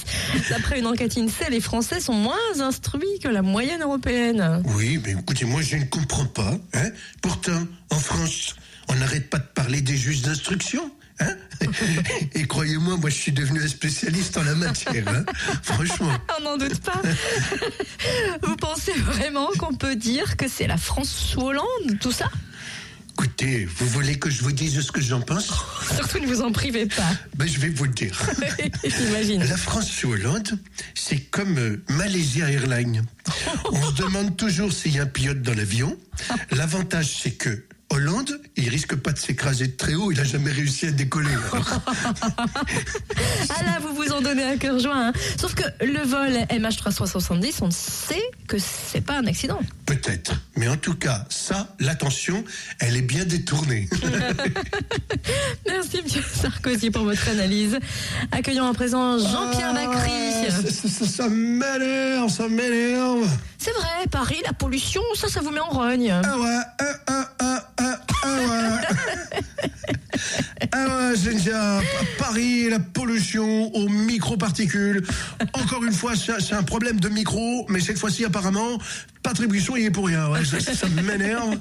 d'après 0.49 0.80
une 0.80 0.87
enquête 0.87 1.16
INSEE, 1.16 1.50
les 1.50 1.61
Français 1.61 2.00
sont 2.00 2.14
moins 2.14 2.61
instruits 2.61 3.18
que 3.23 3.28
la 3.28 3.42
moyenne 3.42 3.82
européenne. 3.82 4.62
Oui, 4.76 5.00
mais 5.04 5.12
écoutez, 5.12 5.44
moi 5.44 5.62
je 5.62 5.76
ne 5.76 5.85
comprends 5.85 6.26
pas. 6.26 6.59
Hein 6.75 6.90
Pourtant, 7.23 7.66
en 7.90 7.99
France, 7.99 8.56
on 8.88 8.94
n'arrête 8.97 9.30
pas 9.30 9.38
de 9.38 9.47
parler 9.54 9.80
des 9.80 9.97
juges 9.97 10.23
d'instruction. 10.23 10.90
Hein 11.20 11.37
Et 12.35 12.47
croyez-moi, 12.47 12.97
moi 12.97 13.11
je 13.11 13.14
suis 13.14 13.32
devenu 13.32 13.62
un 13.62 13.68
spécialiste 13.68 14.37
en 14.37 14.42
la 14.42 14.54
matière. 14.54 15.06
Hein 15.09 15.25
Franchement. 15.62 16.11
On 16.38 16.42
n'en 16.42 16.56
doute 16.56 16.80
pas. 16.80 17.00
Vous 18.42 18.56
pensez 18.56 18.92
vraiment 18.92 19.49
qu'on 19.59 19.75
peut 19.75 19.97
dire 19.97 20.37
que 20.37 20.49
c'est 20.49 20.66
la 20.66 20.78
France 20.78 21.11
sous 21.11 21.40
Hollande, 21.40 21.99
tout 22.00 22.12
ça? 22.12 22.30
Écoutez, 23.21 23.67
vous 23.67 23.87
voulez 23.87 24.19
que 24.19 24.31
je 24.31 24.43
vous 24.43 24.50
dise 24.50 24.81
ce 24.81 24.91
que 24.91 25.03
j'en 25.03 25.21
pense 25.21 25.50
Surtout 25.95 26.21
ne 26.21 26.27
vous 26.27 26.41
en 26.41 26.53
privez 26.53 26.87
pas. 26.87 27.11
ben, 27.37 27.47
Je 27.47 27.61
vais 27.61 27.69
vous 27.69 27.85
le 27.85 27.91
dire. 27.91 28.19
J'imagine. 28.83 29.45
La 29.45 29.59
France 29.59 29.91
sous 29.91 30.12
Hollande, 30.12 30.59
c'est 30.95 31.19
comme 31.31 31.59
euh, 31.59 31.83
Malaysia 31.91 32.50
Airlines. 32.50 33.05
On 33.71 33.91
se 33.91 33.93
demande 33.97 34.39
toujours 34.39 34.73
s'il 34.73 34.95
y 34.95 34.99
a 35.00 35.03
un 35.03 35.07
pilote 35.07 35.43
dans 35.43 35.53
l'avion. 35.53 35.99
L'avantage, 36.53 37.15
c'est 37.23 37.33
que 37.33 37.62
Hollande, 37.90 38.40
il 38.56 38.68
risque 38.68 38.94
pas 38.94 39.12
de 39.12 39.18
s'écraser 39.18 39.66
de 39.66 39.73
très 39.76 39.94
haut. 39.94 40.12
Il 40.12 40.20
a 40.20 40.25
jamais 40.25 40.52
réussi 40.52 40.87
à 40.87 40.90
décoller. 40.92 41.30
Ah 43.52 43.62
là, 43.64 43.78
vous 43.80 43.94
vous 43.94 44.12
en 44.12 44.20
donnez 44.20 44.44
à 44.44 44.56
cœur 44.56 44.78
joint. 44.78 45.09
hein. 45.09 45.12
Sauf 45.40 45.54
que 45.54 45.64
le 45.85 46.00
vol 46.06 46.30
MH370, 46.50 47.56
on 47.62 47.70
sait 47.70 48.23
que 48.47 48.56
c'est 48.59 49.00
pas 49.00 49.18
un 49.18 49.26
accident. 49.26 49.59
Peut-être. 49.87 50.35
Mais 50.56 50.68
en 50.68 50.76
tout 50.76 50.94
cas, 50.94 51.26
ça, 51.28 51.75
l'attention, 51.80 52.44
elle 52.78 52.97
est 52.97 53.02
bien 53.02 53.25
détournée. 53.25 53.88
Merci, 55.66 56.00
monsieur 56.02 56.23
Sarkozy, 56.35 56.90
pour 56.90 57.02
votre 57.04 57.28
analyse. 57.28 57.78
Accueillons 58.32 58.66
à 58.68 58.75
présent 58.75 59.18
Jean-Pierre 59.18 59.75
Ah, 59.76 59.87
Bacry. 59.87 60.50
ça, 60.70 60.88
ça- 60.88 61.06
ça 61.06 61.28
m'énerve, 61.28 62.30
ça 62.30 62.49
m'énerve. 62.49 63.28
C'est 63.62 63.73
vrai, 63.73 64.07
Paris, 64.11 64.40
la 64.47 64.55
pollution, 64.55 65.02
ça, 65.14 65.29
ça 65.29 65.40
vous 65.43 65.50
met 65.50 65.61
en 65.61 65.69
rogne. 65.69 66.11
Ah 66.11 66.38
ouais, 66.38 66.61
ah, 66.79 66.85
ah, 67.07 67.29
ah, 67.40 67.64
ah, 67.76 68.00
ah 68.23 68.38
ouais. 68.38 69.38
Ah 70.73 70.87
ouais, 71.11 71.19
déjà 71.19 71.81
Paris, 72.19 72.71
la 72.71 72.79
pollution 72.79 73.75
aux 73.75 73.88
microparticules. 73.88 75.05
Encore 75.52 75.85
une 75.85 75.93
fois, 75.93 76.14
c'est 76.17 76.40
c'est 76.40 76.55
un 76.55 76.62
problème 76.62 77.00
de 77.00 77.09
micro, 77.09 77.67
mais 77.69 77.81
cette 77.81 77.99
fois-ci, 77.99 78.25
apparemment, 78.25 78.79
Patrick 79.23 79.49
Buisson, 79.50 79.76
il 79.76 79.87
est 79.87 79.90
pour 79.90 80.07
rien. 80.07 80.31
Ouais, 80.31 80.45
ça 80.45 80.61
ça 80.61 80.88
m'énerve. 80.88 81.57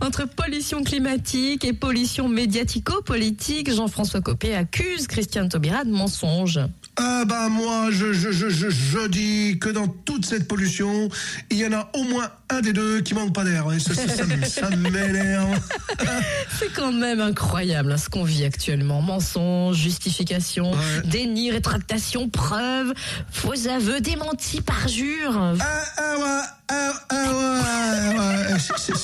Entre 0.00 0.26
pollution 0.26 0.82
climatique 0.82 1.64
et 1.64 1.72
pollution 1.72 2.28
médiatico-politique, 2.28 3.72
Jean-François 3.72 4.20
Copé 4.20 4.54
accuse 4.54 5.06
Christiane 5.06 5.48
Taubira 5.48 5.84
de 5.84 5.90
mensonge. 5.90 6.60
Ah 7.02 7.24
bah 7.24 7.48
moi, 7.48 7.86
je, 7.90 8.12
je, 8.12 8.30
je, 8.30 8.50
je, 8.50 8.68
je 8.68 9.08
dis 9.08 9.58
que 9.58 9.70
dans 9.70 9.88
toute 9.88 10.26
cette 10.26 10.46
pollution, 10.46 11.08
il 11.50 11.56
y 11.56 11.66
en 11.66 11.72
a 11.72 11.90
au 11.94 12.02
moins 12.04 12.28
un 12.50 12.60
des 12.60 12.74
deux 12.74 13.00
qui 13.00 13.14
manque 13.14 13.32
pas 13.34 13.42
d'air. 13.44 13.64
Ça, 13.80 14.68
m'énerve. 14.76 15.58
C'est 16.58 16.72
quand 16.74 16.92
même 16.92 17.20
incroyable 17.20 17.92
hein, 17.92 17.96
ce 17.96 18.10
qu'on 18.10 18.24
vit 18.24 18.44
actuellement. 18.44 19.00
Mensonge, 19.00 19.76
justification, 19.76 20.72
Ouais. 20.72 20.76
déni, 21.04 21.50
rétractation, 21.50 22.28
preuve, 22.28 22.92
faux 23.30 23.66
aveux, 23.68 24.00
démentis, 24.00 24.60
parjure. 24.60 25.54
Ah, 25.58 25.82
ah 25.96 26.14
ouais, 26.18 26.46
ah, 26.70 26.92
ah 27.08 27.14
ouais, 27.14 28.18
ouais. 28.18 28.58
C'est- 28.58 28.78
c'est- 28.78 28.98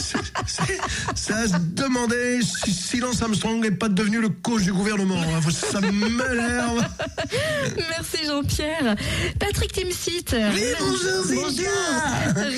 c'est- 0.00 0.18
c'est- 0.46 0.80
Ça 1.14 1.46
se 1.48 1.58
demander 1.58 2.40
si 2.42 2.72
Silence 2.72 3.20
Armstrong 3.22 3.60
n'est 3.60 3.70
pas 3.70 3.88
devenu 3.88 4.20
le 4.20 4.28
coach 4.28 4.62
du 4.62 4.72
gouvernement. 4.72 5.20
hein. 5.20 5.40
Ça 5.50 5.80
m'énerve. 5.80 6.84
Merci 7.90 8.26
Jean-Pierre. 8.26 8.94
Patrick 9.38 9.72
Timsit. 9.72 10.24
Oui, 10.32 10.62
bonjour, 10.78 11.24
Cynthia. 11.48 11.70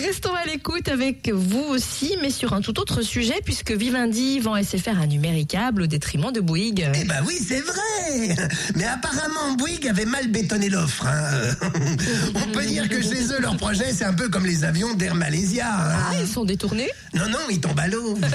Restons 0.07 0.35
à 0.35 0.45
l'écoute 0.47 0.89
avec 0.89 1.31
vous 1.33 1.65
aussi, 1.69 2.17
mais 2.23 2.31
sur 2.31 2.53
un 2.53 2.61
tout 2.61 2.79
autre 2.79 3.03
sujet, 3.03 3.41
puisque 3.45 3.73
Vivendi 3.73 4.39
vend 4.41 4.57
SFR 4.57 5.01
à 5.01 5.07
numéricable 5.07 5.83
au 5.83 5.87
détriment 5.87 6.33
de 6.33 6.41
Bouygues. 6.41 6.89
Eh 6.95 7.05
ben 7.05 7.23
oui, 7.27 7.35
c'est 7.47 7.61
vrai. 7.61 8.49
Mais 8.77 8.85
apparemment, 8.85 9.53
Bouygues 9.57 9.89
avait 9.89 10.05
mal 10.07 10.29
bétonné 10.29 10.69
l'offre. 10.69 11.07
hein. 11.07 11.69
On 12.35 12.53
peut 12.53 12.65
dire 12.65 12.89
que 12.89 13.01
chez 13.03 13.25
eux, 13.33 13.41
leur 13.41 13.57
projet, 13.57 13.93
c'est 13.93 14.05
un 14.05 14.15
peu 14.15 14.29
comme 14.29 14.38
les 14.47 14.65
avions 14.65 14.95
d'Air 14.95 15.15
Malaysia. 15.15 15.67
hein. 15.69 15.99
Ah, 16.11 16.15
ils 16.21 16.29
sont 16.29 16.45
détournés? 16.45 16.91
Non, 17.15 17.29
non, 17.29 17.39
ils 17.51 17.61
tombent 17.61 17.81
à 17.81 17.87
l'eau. 17.89 18.19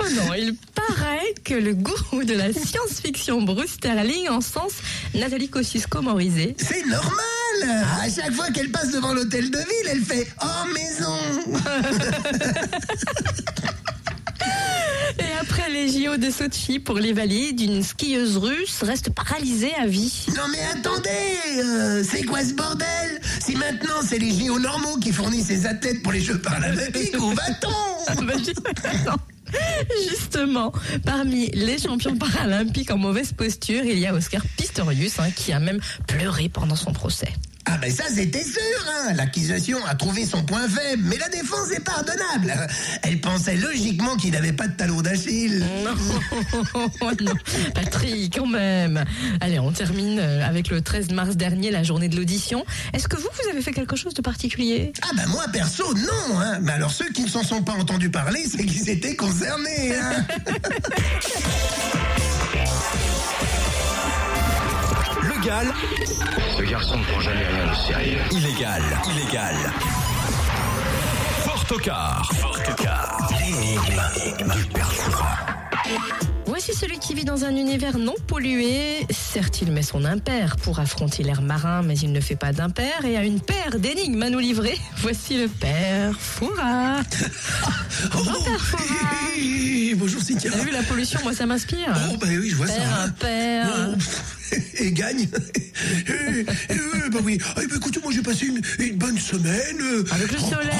Oh 0.00 0.04
non, 0.16 0.34
il 0.34 0.56
paraît 0.74 1.34
que 1.44 1.54
le 1.54 1.74
gourou 1.74 2.24
de 2.24 2.34
la 2.34 2.52
science-fiction 2.52 3.42
Bruce 3.42 3.72
Sterling 3.72 4.28
encense 4.28 4.72
Nathalie 5.14 5.48
Kosciusko-Morizet. 5.48 6.56
C'est 6.58 6.84
normal 6.86 7.84
À 8.02 8.08
chaque 8.10 8.32
fois 8.32 8.50
qu'elle 8.50 8.70
passe 8.70 8.90
devant 8.90 9.12
l'hôtel 9.14 9.50
de 9.50 9.58
ville, 9.58 9.88
elle 9.90 10.02
fait 10.02 10.26
Oh 10.42 10.66
maison 10.74 11.16
Et 15.18 15.40
après 15.40 15.70
les 15.70 15.88
JO 15.88 16.16
de 16.16 16.30
Sochi 16.30 16.78
pour 16.78 16.98
les 16.98 17.12
valides, 17.12 17.60
une 17.60 17.82
skieuse 17.82 18.36
russe 18.36 18.82
reste 18.82 19.10
paralysée 19.10 19.74
à 19.74 19.86
vie. 19.86 20.26
Non 20.36 20.42
mais 20.50 20.62
attendez 20.72 21.08
euh, 21.58 22.04
C'est 22.08 22.24
quoi 22.24 22.44
ce 22.44 22.54
bordel? 22.54 23.20
Si 23.40 23.56
maintenant 23.56 24.02
c'est 24.06 24.18
les 24.18 24.30
JO 24.30 24.58
normaux 24.58 24.96
qui 24.96 25.12
fournissent 25.12 25.48
les 25.48 25.66
athlètes 25.66 26.02
pour 26.02 26.12
les 26.12 26.20
Jeux 26.20 26.38
paralympiques, 26.38 27.18
où 27.18 27.30
va-t-on? 27.30 27.70
Bah, 28.22 28.34
justement. 28.36 29.16
Justement, 30.08 30.72
parmi 31.04 31.48
les 31.50 31.78
champions 31.78 32.16
paralympiques 32.16 32.90
en 32.90 32.98
mauvaise 32.98 33.32
posture, 33.32 33.84
il 33.84 33.98
y 33.98 34.06
a 34.06 34.14
Oscar 34.14 34.42
Pistorius 34.56 35.18
hein, 35.18 35.30
qui 35.34 35.52
a 35.52 35.60
même 35.60 35.80
pleuré 36.06 36.48
pendant 36.48 36.76
son 36.76 36.92
procès. 36.92 37.32
Ah 37.64 37.78
ben 37.80 37.90
ça 37.90 38.04
c'était 38.12 38.42
sûr, 38.42 38.60
hein. 38.88 39.12
l'accusation 39.14 39.78
a 39.86 39.94
trouvé 39.94 40.26
son 40.26 40.42
point 40.42 40.68
faible, 40.68 41.04
mais 41.06 41.16
la 41.16 41.28
défense 41.28 41.70
est 41.70 41.84
pardonnable. 41.84 42.54
Elle 43.02 43.20
pensait 43.20 43.56
logiquement 43.56 44.16
qu'il 44.16 44.32
n'avait 44.32 44.52
pas 44.52 44.66
de 44.66 44.72
talon 44.72 45.00
d'Achille. 45.00 45.64
Non, 45.84 45.94
non, 47.20 47.34
Patrick, 47.74 48.36
quand 48.36 48.46
même. 48.46 49.04
Allez, 49.40 49.60
on 49.60 49.70
termine 49.70 50.18
euh, 50.18 50.44
avec 50.46 50.70
le 50.70 50.80
13 50.80 51.12
mars 51.12 51.36
dernier, 51.36 51.70
la 51.70 51.84
journée 51.84 52.08
de 52.08 52.16
l'audition. 52.16 52.64
Est-ce 52.92 53.06
que 53.06 53.16
vous, 53.16 53.28
vous 53.42 53.48
avez 53.48 53.62
fait 53.62 53.72
quelque 53.72 53.96
chose 53.96 54.14
de 54.14 54.22
particulier? 54.22 54.92
Ah 55.02 55.10
ben 55.16 55.26
moi 55.28 55.44
perso 55.52 55.94
non, 55.94 56.40
hein. 56.40 56.58
mais 56.62 56.72
alors 56.72 56.90
ceux 56.90 57.10
qui 57.10 57.22
ne 57.22 57.28
s'en 57.28 57.44
sont 57.44 57.62
pas 57.62 57.74
entendus 57.74 58.10
parler, 58.10 58.44
c'est 58.50 58.64
qu'ils 58.64 58.90
étaient 58.90 59.16
concernés. 59.16 59.94
Hein. 59.94 60.26
Gall, 65.44 65.72
Ce 66.56 66.62
garçon 66.62 66.98
ne 66.98 67.04
prend 67.04 67.20
jamais 67.20 67.46
rien 67.46 67.66
de 67.70 67.74
sérieux. 67.74 68.18
illégal, 68.30 68.82
illégal. 69.10 69.54
Fort 71.44 71.64
au 71.70 71.78
quart, 71.78 72.30
fort 72.34 72.58
au 72.70 72.82
quart. 72.82 73.28
L'énigme 73.40 74.52
du 74.54 74.64
perfora. 74.66 75.38
Voici 76.46 76.74
celui 76.74 76.98
qui 76.98 77.14
vit 77.14 77.24
dans 77.24 77.44
un 77.44 77.56
univers 77.56 77.98
non 77.98 78.14
pollué. 78.26 79.06
Certes, 79.10 79.62
il 79.62 79.72
met 79.72 79.82
son 79.82 80.04
impair 80.04 80.56
pour 80.58 80.78
affronter 80.78 81.22
l'air 81.22 81.42
marin, 81.42 81.82
mais 81.82 81.96
il 81.98 82.12
ne 82.12 82.20
fait 82.20 82.36
pas 82.36 82.52
d'impair 82.52 83.04
et 83.04 83.16
a 83.16 83.24
une 83.24 83.40
paire 83.40 83.78
d'énigmes 83.78 84.22
à 84.22 84.30
nous 84.30 84.38
livrer. 84.38 84.78
Voici 84.98 85.38
le 85.40 85.48
père 85.48 86.14
Foura. 86.18 87.00
Bonjour, 88.12 88.44
père 88.44 88.60
Foura. 88.60 88.84
Et 89.38 89.94
bonjour 89.96 90.20
Cynthia. 90.22 90.50
T'as 90.52 90.58
vu 90.58 90.70
la 90.70 90.82
pollution, 90.82 91.20
moi 91.24 91.32
ça 91.32 91.46
m'inspire. 91.46 91.92
Oh 92.12 92.16
bah 92.20 92.26
oui, 92.30 92.50
je 92.50 92.56
vois 92.56 92.66
ça. 92.68 92.74
Père, 92.74 92.92
hein. 92.92 93.04
impair. 93.06 93.66
Oh, 93.96 94.00
et 94.78 94.92
gagne. 94.92 95.28
Et, 96.06 96.40
et, 96.40 96.44
euh, 96.78 97.08
bah 97.12 97.18
oui. 97.24 97.38
Ah, 97.56 97.60
bah, 97.68 97.74
écoute, 97.76 97.98
moi 98.02 98.12
j'ai 98.12 98.22
passé 98.22 98.46
une, 98.46 98.60
une 98.78 98.96
bonne 98.96 99.18
semaine. 99.18 99.78
euh, 99.80 100.04
Avec 100.10 100.32
le 100.32 100.38
oh, 100.40 100.50
soleil. 100.50 100.70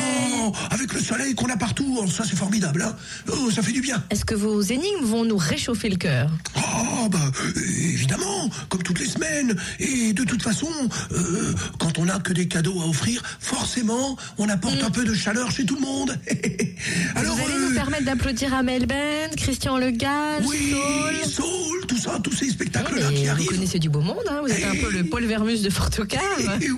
oh, 0.40 0.52
avec 0.70 0.92
le 0.92 1.00
soleil 1.00 1.34
qu'on 1.34 1.48
a 1.48 1.56
partout. 1.56 1.98
Oh, 2.02 2.06
ça 2.10 2.24
c'est 2.28 2.36
formidable. 2.36 2.82
Hein. 2.82 2.96
Oh, 3.32 3.50
ça 3.50 3.62
fait 3.62 3.72
du 3.72 3.80
bien. 3.80 4.02
Est-ce 4.10 4.24
que 4.24 4.34
vos 4.34 4.60
énigmes 4.60 5.04
vont 5.04 5.24
nous 5.24 5.36
réchauffer 5.36 5.88
le 5.88 5.96
cœur? 5.96 6.30
Oh 6.56 7.08
bah 7.08 7.18
euh, 7.44 7.60
évidemment, 7.94 8.48
comme 8.68 8.82
toutes 8.82 9.00
les 9.00 9.06
semaines. 9.08 9.56
Et 9.80 10.12
de 10.12 10.24
toute 10.24 10.42
façon, 10.42 10.68
euh, 11.12 11.52
quand 11.78 11.98
on 11.98 12.04
n'a 12.06 12.18
que 12.20 12.32
des 12.32 12.46
cadeaux 12.48 12.80
à 12.82 12.86
offrir, 12.86 13.22
forcément, 13.40 14.16
on 14.38 14.48
apporte 14.48 14.82
un 14.82 14.90
peu 14.90 15.04
de 15.04 15.14
chaleur 15.14 15.50
chez 15.50 15.64
tout 15.64 15.74
le 15.76 15.80
monde. 15.82 16.18
Alors, 17.16 17.32
Mm. 17.32 17.38
Vous 17.42 17.44
allez 17.44 17.54
euh, 17.64 17.68
nous 17.68 17.74
permettre 17.74 18.04
d'applaudir 18.04 18.54
Amel 18.54 18.86
Ben, 18.86 19.30
Christian 19.36 19.78
Le 19.78 19.90
Gall, 19.90 20.42
oui, 20.46 20.74
Saul. 21.24 21.30
Saul, 21.30 21.86
tout 21.86 21.96
ça, 21.96 22.18
tous 22.22 22.32
ces 22.32 22.50
spectacles-là 22.50 23.08
mais 23.10 23.14
qui 23.16 23.28
arrivent. 23.28 23.48
Connaissez 23.62 23.78
du 23.78 23.90
beau 23.90 24.00
monde, 24.00 24.24
hein 24.28 24.40
vous 24.42 24.50
êtes 24.50 24.64
un 24.64 24.74
peu 24.74 24.90
le 24.90 25.04
Paul 25.10 25.24
Vermus 25.24 25.62
de 25.62 25.70
Fortocar. 25.70 26.20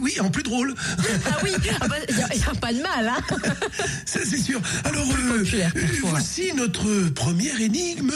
Oui, 0.03 0.21
en 0.21 0.29
plus 0.29 0.43
drôle. 0.43 0.75
Ah 1.25 1.39
oui, 1.43 1.51
il 1.57 1.63
n'y 1.63 1.71
a, 1.71 2.55
pas 2.61 2.75
de 2.75 2.83
mal, 2.83 3.09
hein 3.09 3.37
Ça, 4.05 4.21
c'est 4.23 4.37
sûr. 4.37 4.61
Alors, 4.85 5.07
euh, 5.09 5.45
euh, 5.55 5.81
voici 6.03 6.53
notre 6.55 7.09
première 7.15 7.59
énigme 7.59 8.13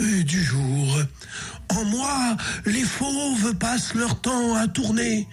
euh, 0.00 0.22
du 0.22 0.40
jour. 0.40 1.00
En 1.70 1.84
moi, 1.86 2.36
les 2.64 2.84
fauves 2.84 3.56
passent 3.56 3.94
leur 3.94 4.20
temps 4.20 4.54
à 4.54 4.68
tourner, 4.68 5.26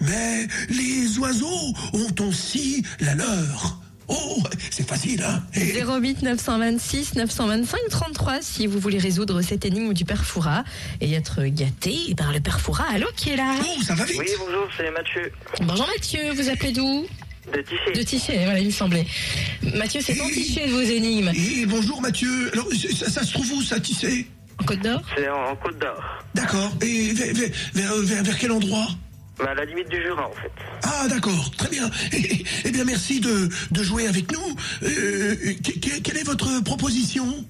mais 0.00 0.46
les 0.68 1.18
oiseaux 1.18 1.74
ont 1.94 2.28
aussi 2.28 2.84
la 3.00 3.16
leur. 3.16 3.80
Oh, 4.08 4.42
c'est 4.70 4.86
facile, 4.88 5.22
hein 5.22 5.42
Et- 5.54 5.82
08 5.82 6.22
926 6.22 7.14
925 7.16 7.78
33 7.90 8.38
si 8.40 8.66
vous 8.66 8.78
voulez 8.78 8.98
résoudre 8.98 9.42
cette 9.42 9.64
énigme 9.64 9.92
du 9.94 10.04
père 10.04 10.24
Foura 10.24 10.62
et 11.00 11.12
être 11.12 11.42
gâté 11.46 12.14
par 12.16 12.32
le 12.32 12.40
père 12.40 12.60
Foura. 12.60 12.84
Allô, 12.92 13.06
qui 13.16 13.30
est 13.30 13.36
là? 13.36 13.54
Oh, 13.60 13.82
ça 13.82 13.94
va 13.94 14.04
vite 14.04 14.16
Oui, 14.18 14.26
bonjour, 14.38 14.68
c'est 14.76 14.90
Mathieu 14.90 15.32
Bonjour 15.62 15.86
Mathieu, 15.88 16.32
vous 16.34 16.48
appelez 16.48 16.72
d'où? 16.72 17.06
De 17.52 17.62
Tiché. 17.62 17.92
De 17.94 18.02
Tichet, 18.02 18.44
voilà, 18.44 18.58
il 18.58 18.66
me 18.66 18.70
semblait. 18.72 19.06
Mathieu, 19.76 20.00
c'est 20.04 20.20
en 20.20 20.28
Tichet 20.28 20.66
vos 20.68 20.80
énigmes. 20.80 21.30
Et 21.34 21.64
bonjour 21.66 22.00
Mathieu. 22.00 22.50
Alors, 22.52 22.66
ça, 22.98 23.08
ça 23.08 23.22
se 23.24 23.32
trouve 23.32 23.52
où 23.52 23.62
ça, 23.62 23.78
Tissé 23.78 24.26
En 24.60 24.64
Côte 24.64 24.80
d'Or? 24.80 25.00
C'est 25.16 25.28
en, 25.28 25.50
en 25.50 25.56
Côte 25.56 25.78
d'Or. 25.78 26.02
D'accord. 26.34 26.72
Et 26.82 27.12
vers, 27.12 27.32
vers, 27.34 27.48
vers, 27.74 27.94
vers- 28.02 28.22
vers 28.24 28.38
quel 28.38 28.50
endroit? 28.50 28.88
À 29.40 29.54
la 29.54 29.64
limite 29.64 29.88
du 29.88 30.00
Jura, 30.02 30.28
en 30.28 30.32
fait. 30.32 30.50
Ah 30.82 31.06
d'accord, 31.08 31.50
très 31.56 31.68
bien. 31.68 31.90
Eh, 32.12 32.44
eh 32.64 32.70
bien 32.70 32.84
merci 32.84 33.20
de, 33.20 33.48
de 33.70 33.82
jouer 33.82 34.06
avec 34.06 34.30
nous. 34.32 34.56
Euh, 34.82 35.36
que- 35.64 36.00
quelle 36.00 36.16
est 36.18 36.24
votre 36.26 36.60
proposition? 36.62 37.44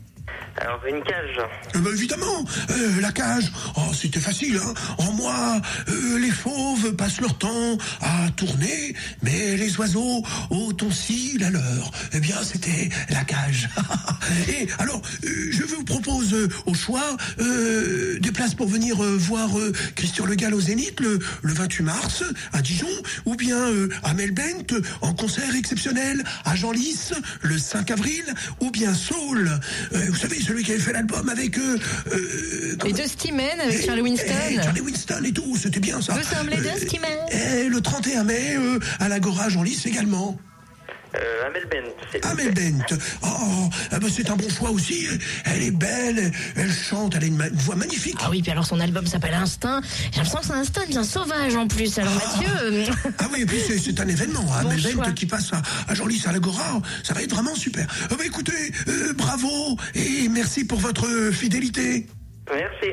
Alors, 0.58 0.80
une 0.88 1.02
cage. 1.02 1.38
Euh, 1.74 1.78
bah, 1.80 1.90
Évidemment, 1.92 2.44
euh, 2.70 3.00
la 3.00 3.12
cage. 3.12 3.52
Oh, 3.76 3.92
c'était 3.94 4.20
facile. 4.20 4.58
Hein. 4.62 4.74
En 4.98 5.12
moi, 5.12 5.60
euh, 5.88 6.18
les 6.18 6.30
fauves 6.30 6.94
passent 6.96 7.20
leur 7.20 7.36
temps 7.36 7.76
à 8.00 8.30
tourner, 8.36 8.94
mais 9.22 9.56
les 9.56 9.76
oiseaux 9.78 10.22
ont 10.50 10.76
aussi 10.82 11.36
la 11.38 11.50
leur. 11.50 11.90
Eh 12.12 12.20
bien, 12.20 12.36
c'était 12.42 12.88
la 13.10 13.24
cage. 13.24 13.68
Et 14.48 14.68
alors, 14.78 15.02
je 15.22 15.62
vous 15.64 15.84
propose 15.84 16.34
au 16.66 16.74
choix 16.74 17.16
des 17.38 18.32
places 18.32 18.54
pour 18.54 18.68
venir 18.68 18.96
voir 18.96 19.50
Christian 19.94 20.26
Le 20.26 20.34
Gall 20.34 20.54
au 20.54 20.60
Zénith 20.60 21.00
le, 21.00 21.18
le 21.42 21.52
28 21.52 21.84
mars 21.84 22.24
à 22.52 22.62
Dijon, 22.62 22.88
ou 23.24 23.34
bien 23.34 23.58
à 24.02 24.14
Melbent 24.14 24.74
en 25.02 25.14
concert 25.14 25.54
exceptionnel 25.54 26.22
à 26.44 26.54
Genlis 26.54 27.12
le 27.42 27.58
5 27.58 27.90
avril, 27.90 28.24
ou 28.60 28.70
bien 28.70 28.94
Saul, 28.94 29.50
savez, 30.28 30.42
celui 30.42 30.64
qui 30.64 30.72
avait 30.72 30.80
fait 30.80 30.92
l'album 30.92 31.28
avec... 31.28 31.58
Euh, 31.58 31.78
euh, 32.12 32.76
Et 32.86 32.92
Dusty 32.92 33.32
Man 33.32 33.60
avec 33.60 33.84
Charlie 33.84 34.00
Eh, 34.00 34.04
Winston. 34.04 34.62
Charlie 34.62 34.80
Winston 34.80 35.22
et 35.24 35.32
tout, 35.32 35.56
c'était 35.56 35.80
bien 35.80 36.00
ça. 36.00 36.14
Vous 36.14 36.22
semblez 36.22 36.56
Dusty 36.56 36.98
Man. 36.98 37.10
Et 37.30 37.68
le 37.68 37.80
31 37.80 38.24
mai, 38.24 38.56
euh, 38.56 38.78
à 38.98 39.08
l'Agora 39.08 39.48
Genlis 39.48 39.82
également. 39.86 40.38
Euh, 41.18 41.46
Amel 41.46 41.66
Ben, 41.70 41.84
c'est 42.12 42.24
Amel 42.26 42.52
Bent. 42.52 42.96
Oh, 43.22 43.68
ah 43.90 43.98
ben 43.98 44.08
c'est 44.10 44.28
un 44.30 44.36
bon 44.36 44.48
choix 44.50 44.70
aussi. 44.70 45.06
Elle 45.44 45.62
est 45.62 45.70
belle, 45.70 46.30
elle 46.56 46.72
chante, 46.72 47.14
elle 47.16 47.24
a 47.24 47.26
une, 47.26 47.36
ma- 47.36 47.48
une 47.48 47.54
voix 47.56 47.74
magnifique. 47.76 48.16
Ah 48.22 48.28
oui, 48.30 48.42
puis 48.42 48.50
alors 48.50 48.66
son 48.66 48.80
album 48.80 49.06
s'appelle 49.06 49.34
Instinct. 49.34 49.80
J'ai 50.12 50.18
l'impression 50.18 50.38
que 50.40 50.46
c'est 50.46 50.52
un 50.52 50.58
instinct 50.60 50.86
bien 50.88 51.04
sauvage 51.04 51.54
en 51.56 51.68
plus. 51.68 51.98
Alors 51.98 52.12
Mathieu, 52.14 52.48
euh, 52.62 52.86
Ah 53.18 53.28
oui, 53.32 53.42
et 53.42 53.46
puis 53.46 53.58
c'est- 53.66 54.00
un 54.00 54.08
événement, 54.08 54.44
hein, 54.52 54.60
Bon 54.62 54.68
Amel 54.70 54.80
choix. 54.92 55.04
Bent 55.06 55.12
qui 55.14 55.26
passe 55.26 55.52
à, 55.52 55.62
à 55.88 55.94
Genlis, 55.94 56.22
à 56.26 56.32
l'Agora. 56.32 56.80
Ça 57.02 57.14
va 57.14 57.22
être 57.22 57.30
vraiment 57.34 57.54
super. 57.54 57.86
Ah 58.10 58.14
bah 58.18 58.24
écoutez, 58.26 58.72
euh, 58.88 59.12
bravo 59.14 59.76
et 59.94 60.28
merci 60.28 60.64
pour 60.64 60.78
votre 60.80 61.06
fidélité. 61.32 62.06
Merci. 62.52 62.90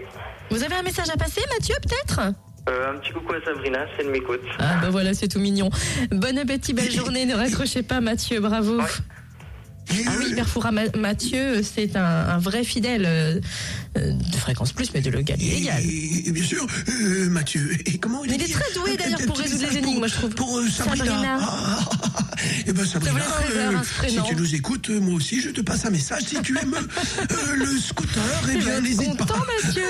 vous 0.49 0.63
avez 0.63 0.75
un 0.75 0.81
message 0.83 1.09
à 1.13 1.17
passer 1.17 1.41
Mathieu 1.59 1.75
peut-être? 1.81 2.21
Euh, 2.69 2.91
un 2.93 2.97
petit 2.99 3.11
coucou 3.11 3.33
à 3.33 3.43
Sabrina, 3.43 3.85
si 3.87 4.01
elle 4.05 4.09
m'écoute. 4.11 4.39
Ah 4.59 4.77
bah 4.81 4.89
voilà, 4.89 5.13
c'est 5.13 5.27
tout 5.27 5.39
mignon. 5.39 5.69
Bon 6.11 6.37
appétit, 6.37 6.73
belle 6.73 6.91
journée. 6.91 7.25
Ne 7.25 7.35
raccrochez 7.35 7.83
pas 7.83 7.99
Mathieu, 7.99 8.39
bravo. 8.39 8.79
Ah 8.79 10.11
oui, 10.17 10.33
Ma- 10.71 10.97
Mathieu, 10.97 11.61
c'est 11.61 11.97
un, 11.97 12.03
un 12.05 12.37
vrai 12.37 12.63
fidèle 12.63 13.03
euh, 13.05 13.39
de 13.95 14.35
fréquence 14.37 14.71
plus, 14.71 14.91
mais 14.93 15.01
de 15.01 15.09
le 15.09 15.21
gars 15.21 15.35
illégal. 15.35 15.81
Et, 15.83 16.27
et 16.27 16.31
bien 16.31 16.43
sûr, 16.43 16.65
euh, 16.89 17.29
Mathieu. 17.29 17.69
Et 17.85 17.97
comment 17.99 18.23
il, 18.25 18.33
Il 18.33 18.41
est 18.41 18.51
très 18.53 18.73
doué, 18.73 18.97
d'ailleurs, 18.97 19.21
un 19.21 19.25
pour 19.25 19.37
résoudre 19.37 19.61
les 19.63 19.77
énigmes, 19.77 19.83
pour- 19.85 19.99
moi, 19.99 20.07
je 20.07 20.13
trouve. 20.15 20.35
Pour 20.35 20.57
euh, 20.57 20.67
Sabrina. 20.67 21.05
Sabrina. 21.05 21.37
Ah, 21.41 21.79
eh 22.67 22.73
ben 22.73 22.85
Sabrina, 22.85 23.19
Ça 23.19 23.25
vous 23.29 23.47
laisse 23.47 23.55
rêveur, 23.57 23.75
hein, 23.75 23.83
ce 24.03 24.09
si 24.09 24.17
tu 24.27 24.35
nous 24.35 24.55
écoutes, 24.55 24.89
euh, 24.89 24.99
moi 24.99 25.13
aussi, 25.15 25.39
je 25.41 25.49
te 25.49 25.61
passe 25.61 25.85
un 25.85 25.91
message. 25.91 26.23
Si 26.23 26.41
tu 26.41 26.57
aimes 26.57 26.73
euh, 26.75 27.55
le 27.55 27.77
scooter, 27.79 28.21
eh 28.51 28.57
bien, 28.57 28.81
n'hésite 28.81 29.15
pas. 29.17 29.25
content, 29.25 29.43
Mathieu. 29.63 29.83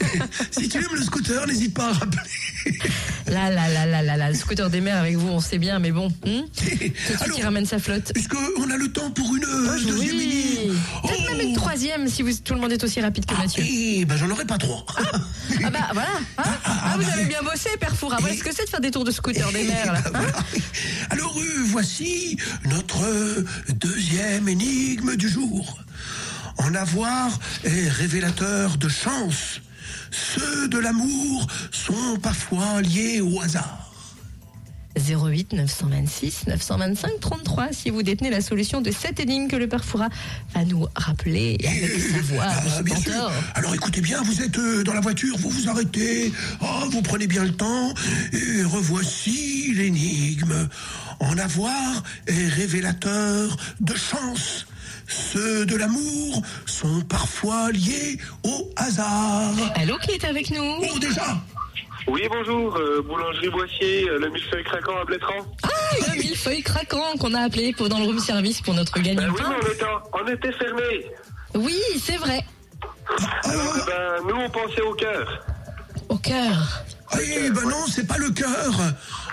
si 0.50 0.68
tu 0.68 0.78
aimes 0.78 0.94
le 0.94 1.02
scooter, 1.02 1.46
n'hésite 1.46 1.74
pas 1.74 1.88
à 1.88 1.92
rappeler. 1.92 2.78
Là, 3.26 3.50
là, 3.50 3.68
là, 3.68 3.86
là, 3.86 4.02
là, 4.02 4.16
là, 4.16 4.28
le 4.30 4.36
scooter 4.36 4.70
des 4.70 4.80
mers 4.80 4.96
avec 4.96 5.16
vous, 5.16 5.28
on 5.28 5.40
sait 5.40 5.58
bien, 5.58 5.78
mais 5.78 5.90
bon. 5.90 6.08
Alors, 6.24 7.38
il 7.38 7.42
ramène 7.44 7.66
sa 7.66 7.78
flotte. 7.78 8.12
Est-ce 8.16 8.28
qu'on 8.28 8.70
a 8.70 8.76
le 8.76 8.88
temps 8.90 9.10
pour 9.10 9.34
une 9.36 9.44
euh, 9.44 9.78
deuxième 9.86 10.16
Oui. 10.16 10.58
énigme 10.62 10.76
Peut-être 11.02 11.30
même 11.36 11.48
une 11.48 11.54
troisième 11.56 12.08
si 12.08 12.22
vous, 12.22 12.32
tout 12.32 12.54
le 12.54 12.60
monde 12.60 12.72
est 12.72 12.82
aussi 12.84 13.00
rapide 13.00 13.26
que 13.26 13.34
Mathieu. 13.34 13.47
Eh 13.56 14.04
ben, 14.04 14.16
j'en 14.16 14.30
aurais 14.30 14.44
pas 14.44 14.58
trois. 14.58 14.84
Ah 15.64 15.70
bah 15.70 15.88
voilà. 15.92 16.08
hein 16.38 16.42
ah, 16.64 16.96
vous 16.98 17.08
avez 17.10 17.24
bien 17.24 17.42
bossé, 17.42 17.70
Père 17.80 17.94
Foura. 17.96 18.16
Voilà 18.20 18.36
ce 18.36 18.42
que 18.44 18.54
c'est 18.54 18.64
de 18.64 18.70
faire 18.70 18.80
des 18.80 18.90
tours 18.90 19.04
de 19.04 19.10
scooter 19.10 19.50
des 19.52 19.64
mers, 19.64 19.92
là. 19.92 20.00
hein 20.04 20.10
Voilà. 20.12 20.32
Alors, 21.10 21.34
euh, 21.38 21.62
voici 21.66 22.36
notre 22.66 23.02
euh, 23.04 23.44
deuxième 23.70 24.48
énigme 24.48 25.16
du 25.16 25.28
jour. 25.28 25.78
En 26.58 26.74
avoir 26.74 27.30
est 27.64 27.88
révélateur 27.88 28.76
de 28.76 28.88
chance. 28.88 29.60
Ceux 30.10 30.68
de 30.68 30.78
l'amour 30.78 31.46
sont 31.70 32.18
parfois 32.20 32.82
liés 32.82 33.20
au 33.20 33.40
hasard. 33.40 33.87
08 34.98 35.52
926 35.52 36.46
925 36.46 37.20
33 37.20 37.68
si 37.72 37.90
vous 37.90 38.02
détenez 38.02 38.30
la 38.30 38.40
solution 38.40 38.80
de 38.80 38.90
cette 38.90 39.20
énigme 39.20 39.48
que 39.48 39.56
le 39.56 39.68
père 39.68 39.84
Foura 39.84 40.08
va 40.54 40.64
nous 40.64 40.86
rappeler 40.96 41.56
avec 41.64 42.00
sa 42.00 42.20
voix 42.22 42.44
Ah, 42.46 42.82
bien 42.82 42.96
sûr. 42.96 43.30
Alors 43.54 43.74
écoutez 43.74 44.00
bien, 44.00 44.22
vous 44.22 44.42
êtes 44.42 44.58
euh, 44.58 44.82
dans 44.84 44.94
la 44.94 45.00
voiture, 45.00 45.36
vous 45.38 45.50
vous 45.50 45.68
arrêtez, 45.68 46.32
oh, 46.60 46.66
vous 46.90 47.02
prenez 47.02 47.26
bien 47.26 47.44
le 47.44 47.52
temps, 47.52 47.94
et 48.32 48.62
revoici 48.64 49.72
l'énigme. 49.74 50.68
En 51.20 51.36
avoir 51.38 52.02
est 52.26 52.46
révélateur 52.48 53.56
de 53.80 53.94
chance. 53.94 54.66
Ceux 55.08 55.64
de 55.66 55.74
l'amour 55.76 56.42
sont 56.66 57.00
parfois 57.08 57.72
liés 57.72 58.18
au 58.44 58.70
hasard. 58.76 59.54
Allô, 59.74 59.96
qui 59.98 60.12
est 60.12 60.24
avec 60.24 60.50
nous? 60.50 60.62
Oh 60.94 60.98
déjà 60.98 61.40
Oui, 62.08 62.22
bonjour, 62.30 62.74
euh, 62.76 63.02
boulangerie 63.02 63.50
Boissier, 63.50 64.08
euh, 64.08 64.18
le 64.18 64.30
millefeuille 64.30 64.64
craquant 64.64 64.96
à 64.98 65.04
Blétran. 65.04 65.44
Ah, 65.62 65.68
le 66.10 66.16
millefeuille 66.16 66.62
craquant 66.62 67.16
qu'on 67.20 67.34
a 67.34 67.40
appelé 67.40 67.74
pour 67.74 67.90
dans 67.90 67.98
le 67.98 68.06
room 68.06 68.18
service 68.18 68.62
pour 68.62 68.72
notre 68.72 68.94
Ben 68.94 69.18
oui, 69.18 69.26
mais 69.38 69.44
on 69.44 69.72
était, 69.72 69.84
on 70.14 70.26
était 70.26 70.52
fermés. 70.52 71.06
Oui, 71.54 71.78
c'est 72.00 72.16
vrai. 72.16 72.40
Alors, 73.44 73.74
eh 73.76 73.90
ben, 73.90 74.28
nous, 74.28 74.40
on 74.40 74.48
pensait 74.48 74.80
au 74.80 74.94
cœur. 74.94 75.46
Au 76.08 76.16
cœur. 76.16 76.82
Eh 77.20 77.50
ben 77.50 77.62
non, 77.62 77.86
c'est 77.86 78.06
pas 78.06 78.18
le 78.18 78.30
cœur. 78.30 78.48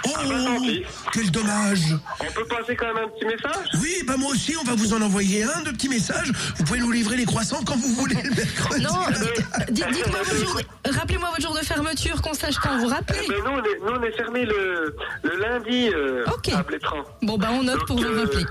Oh, 0.08 0.10
bah, 0.16 0.36
tant 0.46 0.62
pis. 0.62 0.84
quel 1.12 1.32
dommage. 1.32 1.80
On 2.20 2.32
peut 2.32 2.46
passer 2.46 2.76
quand 2.76 2.86
même 2.94 3.04
un 3.06 3.08
petit 3.10 3.26
message? 3.26 3.68
Oui, 3.82 3.96
bah 4.08 4.16
moi 4.18 4.32
aussi, 4.32 4.56
on 4.60 4.64
va 4.64 4.76
vous 4.76 4.94
en 4.94 5.02
envoyer 5.02 5.44
un 5.44 5.62
de 5.62 5.72
petits 5.72 5.90
messages. 5.90 6.32
Vous 6.58 6.64
pouvez 6.64 6.80
nous 6.80 6.92
livrer 6.92 7.18
les 7.18 7.26
croissants 7.26 7.64
quand 7.66 7.76
vous 7.76 7.94
voulez 7.96 8.16
le 8.22 8.30
mercredi. 8.32 8.84
Non, 8.84 8.92
euh, 9.10 9.72
dites- 9.72 9.86
dites-moi 9.92 10.20
votre 10.24 10.36
jour 10.38 10.56
de- 10.86 10.92
rappelez-moi 10.98 11.30
votre 11.30 11.42
jour 11.42 11.54
de 11.54 11.66
fermeture, 11.66 12.22
qu'on 12.22 12.34
sache 12.34 12.56
quand 12.56 12.78
vous 12.78 12.88
Eh 12.88 12.94
rappelez. 12.94 13.28
ben, 13.28 13.36
nous, 13.44 13.52
on 13.52 13.64
est, 13.64 13.80
nous, 13.92 14.00
on 14.00 14.04
est 14.04 14.12
fermés 14.16 14.46
le, 14.46 14.96
le 15.24 15.38
lundi 15.40 15.90
euh, 15.94 16.24
Ok. 16.34 16.50
à 16.50 16.64
Blétran. 16.64 17.04
Bon, 17.24 17.38
bah 17.38 17.50
on 17.52 17.64
note 17.64 17.78
Donc, 17.80 17.88
pour 17.88 17.98
vous 17.98 18.04
euh, 18.06 18.22
rappeler. 18.22 18.46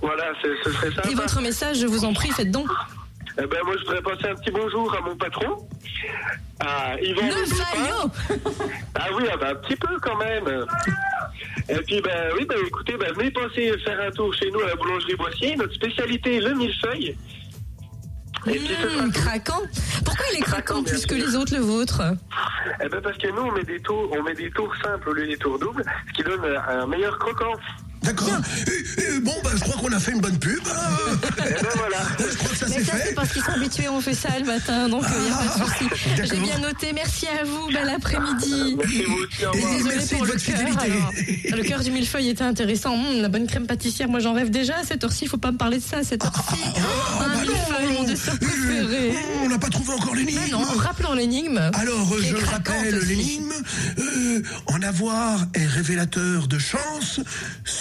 Voilà, 0.00 0.24
ce, 0.42 0.48
ce 0.64 0.72
serait 0.72 0.90
ça. 0.92 1.02
Et 1.10 1.14
votre 1.14 1.40
message, 1.40 1.78
je 1.80 1.86
vous 1.86 2.04
en 2.04 2.12
prie, 2.14 2.30
faites 2.30 2.50
donc. 2.50 2.68
Eh 3.40 3.46
ben, 3.46 3.58
moi, 3.64 3.74
je 3.78 3.84
voudrais 3.84 4.02
passer 4.02 4.28
un 4.30 4.34
petit 4.34 4.50
bonjour 4.50 4.92
à 4.96 5.00
mon 5.00 5.16
patron, 5.16 5.68
à 6.60 7.00
Yvan 7.00 7.22
Le 7.22 8.10
Ah 8.96 9.06
oui, 9.16 9.24
ah 9.32 9.36
ben, 9.36 9.50
un 9.50 9.54
petit 9.56 9.76
peu 9.76 9.96
quand 10.02 10.16
même. 10.16 10.66
Et 11.68 11.76
puis, 11.82 12.00
ben 12.00 12.30
oui, 12.36 12.46
ben 12.48 12.56
écoutez, 12.66 12.96
ben, 12.96 13.12
venez 13.14 13.30
passer 13.30 13.76
faire 13.84 14.00
un 14.00 14.10
tour 14.10 14.34
chez 14.34 14.50
nous 14.50 14.60
à 14.60 14.68
la 14.68 14.74
boulangerie 14.74 15.14
Boissier. 15.14 15.54
Notre 15.56 15.74
spécialité 15.74 16.40
le 16.40 16.54
millefeuille. 16.54 17.16
Et 18.46 18.50
puis, 18.52 18.68
ce 18.68 18.74
sera 18.88 19.02
Mmh, 19.06 19.12
tout. 19.12 19.20
craquant. 19.20 19.62
Pourquoi 20.04 20.24
il 20.32 20.38
est 20.38 20.42
craquant 20.42 20.62
Craquant, 20.64 20.82
bien 20.82 20.92
plus 20.94 21.06
que 21.06 21.16
sûr. 21.16 21.26
les 21.26 21.36
autres, 21.36 21.54
le 21.54 21.60
vôtre? 21.60 22.02
Eh 22.82 22.88
ben, 22.88 23.00
parce 23.00 23.18
que 23.18 23.28
nous, 23.28 23.42
on 23.42 23.52
met 23.52 23.64
des 23.64 23.80
tours, 23.80 24.10
on 24.18 24.22
met 24.22 24.34
des 24.34 24.50
tours 24.50 24.74
simples 24.82 25.10
au 25.10 25.12
lieu 25.12 25.26
des 25.28 25.36
tours 25.36 25.58
doubles, 25.60 25.84
ce 26.08 26.12
qui 26.14 26.22
donne 26.24 26.40
un 26.68 26.86
meilleur 26.86 27.16
croquant. 27.18 27.52
D'accord. 28.02 28.28
Bon, 29.22 29.34
bah, 29.42 29.50
je 29.54 29.60
crois 29.60 29.76
qu'on 29.80 29.92
a 29.92 29.98
fait 29.98 30.12
une 30.12 30.20
bonne 30.20 30.38
pub. 30.38 30.60
hein. 30.66 31.18
Et 31.38 31.50
ben 31.50 31.68
voilà. 31.74 31.96
je 32.18 32.36
crois 32.36 32.48
que 32.50 32.56
ça 32.56 32.66
Mais 32.68 32.74
c'est 32.78 32.84
ça, 32.84 32.92
c'est 32.96 33.02
fait. 33.08 33.14
parce 33.14 33.32
qu'ils 33.32 33.42
sont 33.42 33.50
habitués, 33.52 33.88
on 33.88 34.00
fait 34.00 34.14
ça 34.14 34.28
le 34.38 34.44
matin, 34.46 34.88
donc 34.88 35.02
il 35.12 35.22
n'y 35.24 35.30
a 35.30 35.36
pas 35.36 35.44
de 35.44 35.64
souci. 35.64 35.84
J'ai 36.16 36.40
bien 36.40 36.58
noté, 36.60 36.92
merci 36.94 37.26
à 37.26 37.44
vous, 37.44 37.66
bel 37.72 37.88
après-midi. 37.88 38.76
Merci 38.78 39.02
vous 39.04 39.16
aussi, 39.16 39.44
au 39.44 39.52
Et 39.54 39.56
revoir. 39.56 39.72
Désolée 39.76 39.94
merci 39.96 40.14
pour 40.14 40.26
de 40.26 40.30
votre 40.32 40.44
cœur. 40.44 40.56
fidélité. 40.58 40.84
alors. 40.84 41.58
Le 41.58 41.62
cœur 41.64 41.80
du 41.80 41.90
millefeuille 41.90 42.28
était 42.28 42.44
intéressant. 42.44 42.94
Hum, 42.94 43.20
la 43.20 43.28
bonne 43.28 43.46
crème 43.46 43.66
pâtissière, 43.66 44.08
moi 44.08 44.20
j'en 44.20 44.32
rêve 44.32 44.50
déjà. 44.50 44.76
À 44.78 44.84
cette 44.84 45.02
heure-ci, 45.04 45.24
il 45.24 45.28
faut 45.28 45.36
pas 45.36 45.50
me 45.50 45.58
parler 45.58 45.78
de 45.78 45.82
ça. 45.84 45.98
À 45.98 46.04
cette 46.04 46.24
heure-ci, 46.24 46.60
Ah, 46.64 47.24
un 47.24 47.28
bah 47.28 47.40
millefeuille, 47.42 47.92
mon 47.96 48.04
dessert 48.04 48.38
préféré. 48.38 49.10
Euh, 49.10 49.44
On 49.44 49.48
n'a 49.48 49.58
pas 49.58 49.68
trouvé 49.68 49.92
encore 49.92 50.14
l'énigme. 50.14 50.38
Ah 50.46 50.50
non, 50.52 50.62
rappelons 50.78 51.14
l'énigme. 51.14 51.58
Alors, 51.74 52.12
euh, 52.14 52.22
je 52.22 52.44
rappelle 52.46 52.98
l'énigme. 53.06 53.52
Euh, 53.98 54.42
en 54.66 54.80
avoir 54.82 55.46
est 55.54 55.66
révélateur 55.66 56.46
de 56.46 56.58
chance. 56.58 57.20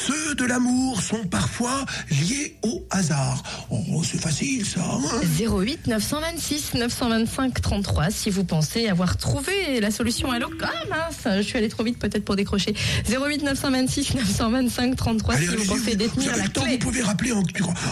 Ceux 0.07 0.35
de 0.35 0.45
l'amour 0.45 1.01
sont 1.01 1.25
parfois 1.25 1.85
liés 2.09 2.55
au 2.63 2.81
hasard. 2.91 3.43
Oh, 3.69 4.01
c'est 4.03 4.21
facile 4.21 4.65
ça. 4.65 4.79
hein 4.81 5.21
08 5.37 5.87
926 5.87 6.75
925 6.75 7.61
33 7.61 8.09
si 8.11 8.29
vous 8.29 8.45
pensez 8.45 8.87
avoir 8.87 9.17
trouvé 9.17 9.81
la 9.81 9.91
solution 9.91 10.31
à 10.31 10.39
l'eau. 10.39 10.49
Ah 10.63 10.71
mince, 10.89 11.27
je 11.37 11.41
suis 11.41 11.57
allée 11.57 11.67
trop 11.67 11.83
vite 11.83 11.99
peut-être 11.99 12.23
pour 12.23 12.35
décrocher. 12.37 12.73
08 13.09 13.43
926 13.43 14.15
925 14.15 14.95
33 14.95 15.35
Allez, 15.35 15.47
si 15.47 15.55
vous 15.55 15.65
pensez 15.65 15.91
vous 15.91 15.95
détenir 15.97 16.31
avez 16.33 16.41
la 16.43 16.47
temps, 16.49 16.61
clé. 16.61 16.71
vous 16.73 16.77
pouvez 16.79 17.01
rappeler 17.01 17.31
en, 17.33 17.43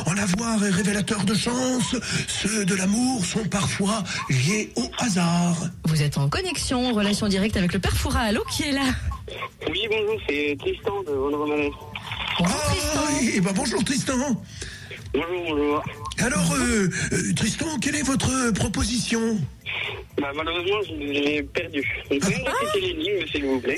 en 0.06 0.18
avoir 0.18 0.64
est 0.64 0.70
révélateur 0.70 1.26
de 1.26 1.34
chance. 1.34 1.96
Ceux 2.28 2.64
de 2.66 2.76
l'amour 2.76 3.26
sont 3.26 3.44
parfois 3.46 4.04
liés 4.30 4.72
au 4.78 4.90
hasard. 5.00 5.58
Vous 5.86 6.02
êtes 6.02 6.18
en 6.18 6.30
connexion, 6.30 6.88
en 6.90 6.94
relation 6.94 7.28
directe 7.28 7.58
avec 7.58 7.74
le 7.74 7.80
père 7.80 7.96
Foura 7.98 8.20
Allo 8.22 8.42
qui 8.56 8.64
est 8.64 8.72
là. 8.72 8.86
Oui, 9.70 9.82
bonjour, 9.90 10.20
c'est 10.30 10.56
Tristan 10.60 11.02
de 11.08 11.12
Vendredi. 11.12 11.70
Bonjour 12.40 12.58
Ah, 12.58 12.72
Tristan. 12.72 13.30
eh 13.34 13.42
ben 13.42 13.52
bonjour 13.54 13.84
Tristan. 13.84 14.14
Bonjour, 15.14 15.44
bonjour. 15.50 15.84
Alors, 16.20 16.54
euh, 16.54 16.90
euh, 17.14 17.34
Tristan, 17.36 17.78
quelle 17.80 17.96
est 17.96 18.02
votre 18.02 18.52
proposition? 18.52 19.38
Bah, 20.22 20.28
malheureusement, 20.36 20.78
je 20.88 20.94
l'ai 20.96 21.44
perdu. 21.44 21.84
Vous 22.10 22.18
pouvez 22.20 22.36
me 22.36 22.44
répéter 22.44 22.82
l'énigme, 22.82 23.28
s'il 23.32 23.46
vous 23.46 23.60
plaît? 23.60 23.76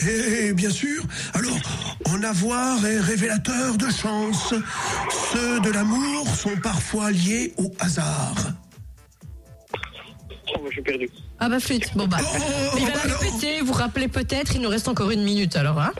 Eh 0.49 0.53
bien 0.53 0.69
sûr. 0.69 1.03
Alors, 1.33 1.57
en 2.05 2.23
avoir 2.23 2.83
est 2.85 2.99
révélateur 2.99 3.77
de 3.77 3.89
chance. 3.91 4.53
Ceux 5.33 5.59
de 5.61 5.71
l'amour 5.71 6.27
sont 6.35 6.55
parfois 6.61 7.11
liés 7.11 7.53
au 7.57 7.71
hasard. 7.79 8.35
Oh, 10.55 10.59
moi, 10.61 10.69
je 10.69 10.73
suis 10.73 10.81
perdu. 10.81 11.09
Ah 11.39 11.49
bah 11.49 11.59
flûte, 11.59 11.91
bon 11.95 12.07
bah. 12.07 12.17
Oh, 12.21 12.77
Il 12.79 12.85
va 12.85 12.91
bah 12.91 12.95
la 12.95 13.01
alors. 13.03 13.19
répéter, 13.19 13.61
vous 13.61 13.73
rappelez 13.73 14.07
peut-être, 14.07 14.55
il 14.55 14.61
nous 14.61 14.69
reste 14.69 14.87
encore 14.87 15.11
une 15.11 15.23
minute 15.23 15.55
alors. 15.55 15.79
Hein 15.79 15.91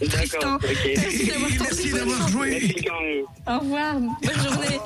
D'accord, 0.00 0.60
ok. 0.62 0.92
merci 1.60 1.90
d'avoir 1.92 2.28
joué. 2.28 2.74
Au 3.46 3.58
revoir, 3.60 4.00
bonne 4.00 4.42
journée. 4.44 4.78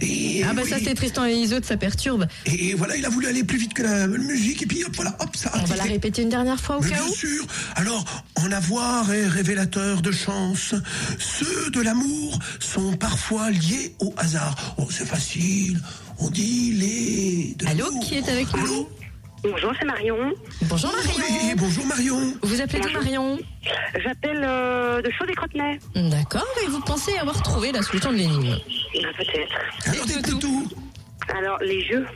Et, 0.00 0.42
Ah 0.48 0.52
bah 0.52 0.62
ça 0.68 0.76
c'est 0.82 0.94
Tristan 0.94 1.26
et 1.26 1.32
Isolde, 1.34 1.64
ça 1.64 1.76
perturbe. 1.76 2.26
Et 2.46 2.74
voilà, 2.74 2.96
il 2.96 3.04
a 3.04 3.08
voulu 3.08 3.26
aller 3.26 3.44
plus 3.44 3.58
vite 3.58 3.74
que 3.74 3.82
la 3.82 4.06
musique, 4.06 4.62
et 4.62 4.66
puis 4.66 4.84
hop, 4.84 4.92
voilà, 4.96 5.16
hop, 5.20 5.34
ça 5.36 5.50
a 5.50 5.60
On 5.62 5.64
va 5.64 5.76
la 5.76 5.84
répéter 5.84 6.22
une 6.22 6.28
dernière 6.28 6.60
fois 6.60 6.76
au 6.78 6.80
Mais 6.82 6.90
cas 6.90 6.96
bien 6.96 7.04
où. 7.06 7.14
sûr. 7.14 7.46
Alors, 7.76 8.04
en 8.36 8.50
avoir 8.52 9.12
est 9.12 9.26
révélateur 9.26 10.02
de 10.02 10.12
chance. 10.12 10.74
Ceux 11.18 11.70
de 11.70 11.80
l'amour 11.80 12.38
sont 12.60 12.96
parfois 12.96 13.50
liés 13.50 13.94
au 14.00 14.12
hasard. 14.16 14.74
Oh, 14.78 14.86
c'est 14.90 15.06
facile. 15.06 15.80
On 16.18 16.30
dit 16.30 16.72
les. 16.72 17.54
de 17.58 17.66
Allô, 17.66 17.98
qui 18.00 18.14
est 18.16 18.28
avec 18.28 18.52
nous? 18.54 18.62
Allô? 18.64 18.88
Bonjour, 19.44 19.72
c'est 19.78 19.84
Marion. 19.84 20.32
Bonjour 20.62 20.90
Oui, 20.96 21.18
Marion. 21.18 21.54
bonjour 21.56 21.86
Marion. 21.86 22.34
Vous 22.42 22.60
appelez 22.60 22.80
d'où 22.80 22.90
Marion 22.92 23.38
J'appelle 24.02 24.40
euh, 24.42 25.02
de 25.02 25.10
chaud 25.10 25.26
des 25.26 25.34
Crotenay. 25.34 25.78
D'accord, 25.94 26.46
et 26.64 26.68
vous 26.68 26.80
pensez 26.80 27.16
avoir 27.18 27.40
trouvé 27.42 27.70
la 27.72 27.82
solution 27.82 28.10
de 28.12 28.16
l'énigme 28.16 28.56
Ah, 28.56 29.08
Peut-être. 29.18 29.88
Alors, 29.90 30.06
dites 30.06 30.38
tout. 30.40 30.68
Alors, 31.36 31.58
les 31.60 31.84
jeux. 31.86 32.06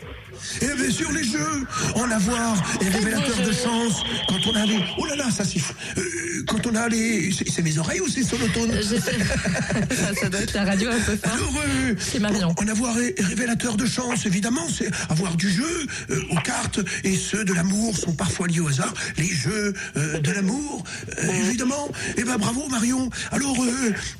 Et 0.60 0.66
bien 0.66 0.90
sûr, 0.90 1.10
les 1.12 1.24
jeux, 1.24 1.66
en 1.94 2.10
avoir 2.10 2.56
est 2.80 2.88
révélateur 2.88 3.36
de 3.38 3.52
chance. 3.52 4.02
Quand 4.28 4.38
on 4.50 4.54
a 4.54 4.66
les. 4.66 4.78
Oh 4.98 5.06
là 5.06 5.16
là, 5.16 5.30
ça 5.30 5.44
siffle. 5.44 5.74
Euh, 5.96 6.02
quand 6.46 6.66
on 6.66 6.74
a 6.74 6.88
les. 6.88 7.30
C'est 7.32 7.62
mes 7.62 7.78
oreilles 7.78 8.00
ou 8.00 8.08
c'est 8.08 8.22
sonotone 8.22 8.72
Je 8.76 8.96
sais. 8.96 8.98
ça, 9.94 10.14
ça 10.20 10.28
doit 10.28 10.40
être 10.40 10.54
la 10.54 10.64
radio 10.64 10.90
un 10.90 11.00
peu 11.00 11.16
fort. 11.16 11.32
Alors, 11.32 11.54
euh, 11.66 11.94
C'est 11.98 12.18
Marion. 12.18 12.54
En 12.58 12.68
avoir 12.68 12.98
est 12.98 13.14
révélateur 13.18 13.76
de 13.76 13.86
chance, 13.86 14.26
évidemment, 14.26 14.66
c'est 14.68 14.90
avoir 15.10 15.36
du 15.36 15.50
jeu 15.50 15.86
euh, 16.10 16.20
aux 16.30 16.40
cartes 16.40 16.80
et 17.04 17.16
ceux 17.16 17.44
de 17.44 17.52
l'amour 17.52 17.96
sont 17.96 18.12
parfois 18.12 18.46
liés 18.46 18.60
au 18.60 18.68
hasard. 18.68 18.92
Les 19.16 19.28
jeux 19.28 19.74
euh, 19.96 20.18
de 20.18 20.32
l'amour, 20.32 20.84
euh, 21.18 21.32
évidemment. 21.46 21.88
Eh 22.16 22.24
ben 22.24 22.36
bravo 22.36 22.68
Marion. 22.68 23.10
Alors 23.32 23.56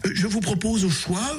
je 0.04 0.26
vous 0.26 0.40
propose 0.40 0.84
au 0.84 0.90
choix 0.90 1.36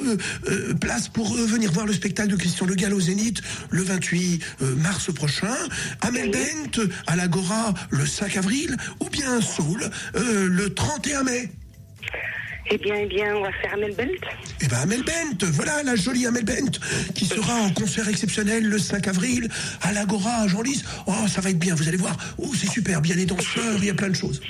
place 0.80 1.08
pour 1.08 1.34
venir 1.34 1.72
voir 1.72 1.86
le 1.86 1.92
spectacle 1.92 2.30
de 2.30 2.36
Christian 2.36 2.66
Le 2.66 2.74
Gall 2.74 2.94
au 2.94 3.00
Zénith 3.00 3.42
le 3.70 3.82
28 3.82 4.42
euh, 4.62 4.69
mars 4.76 5.12
prochain, 5.12 5.56
à 6.00 6.10
Melbent 6.10 6.80
à 7.06 7.16
l'Agora 7.16 7.74
le 7.90 8.06
5 8.06 8.36
avril 8.36 8.76
ou 9.00 9.08
bien 9.08 9.40
Saul 9.40 9.90
euh, 10.16 10.46
le 10.48 10.72
31 10.74 11.24
mai. 11.24 11.50
Eh 12.72 12.78
bien, 12.78 12.94
eh 12.96 13.06
bien, 13.06 13.34
on 13.34 13.42
va 13.42 13.50
faire 13.52 13.74
Amel 13.74 13.94
Belt. 13.96 14.22
Eh 14.60 14.68
ben 14.68 14.76
Amel 14.76 15.02
Bent, 15.02 15.44
voilà 15.52 15.82
la 15.82 15.96
jolie 15.96 16.26
Amel 16.26 16.44
Bent 16.44 16.78
qui 17.14 17.26
sera 17.26 17.54
en 17.54 17.70
concert 17.70 18.08
exceptionnel 18.08 18.64
le 18.64 18.78
5 18.78 19.08
avril 19.08 19.48
à 19.82 19.92
l'Agora 19.92 20.42
à 20.42 20.48
Genlis. 20.48 20.84
Oh, 21.06 21.12
ça 21.26 21.40
va 21.40 21.50
être 21.50 21.58
bien, 21.58 21.74
vous 21.74 21.88
allez 21.88 21.96
voir. 21.96 22.16
Oh, 22.38 22.52
c'est 22.54 22.70
super, 22.70 23.00
il 23.02 23.10
y 23.10 23.12
a 23.12 23.16
des 23.16 23.26
danseurs, 23.26 23.76
il 23.78 23.86
y 23.86 23.90
a 23.90 23.94
plein 23.94 24.10
de 24.10 24.14
choses. 24.14 24.40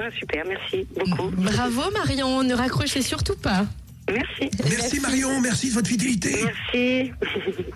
Ah, 0.00 0.08
super, 0.18 0.44
merci 0.46 0.86
beaucoup. 0.94 1.30
Bravo 1.30 1.90
Marion, 1.90 2.42
ne 2.42 2.54
raccrochez 2.54 3.02
surtout 3.02 3.36
pas. 3.36 3.66
Merci. 4.08 4.50
Merci 4.70 5.00
Marion, 5.00 5.40
merci 5.40 5.68
de 5.68 5.74
votre 5.74 5.88
fidélité. 5.88 6.36
Merci. 6.44 7.10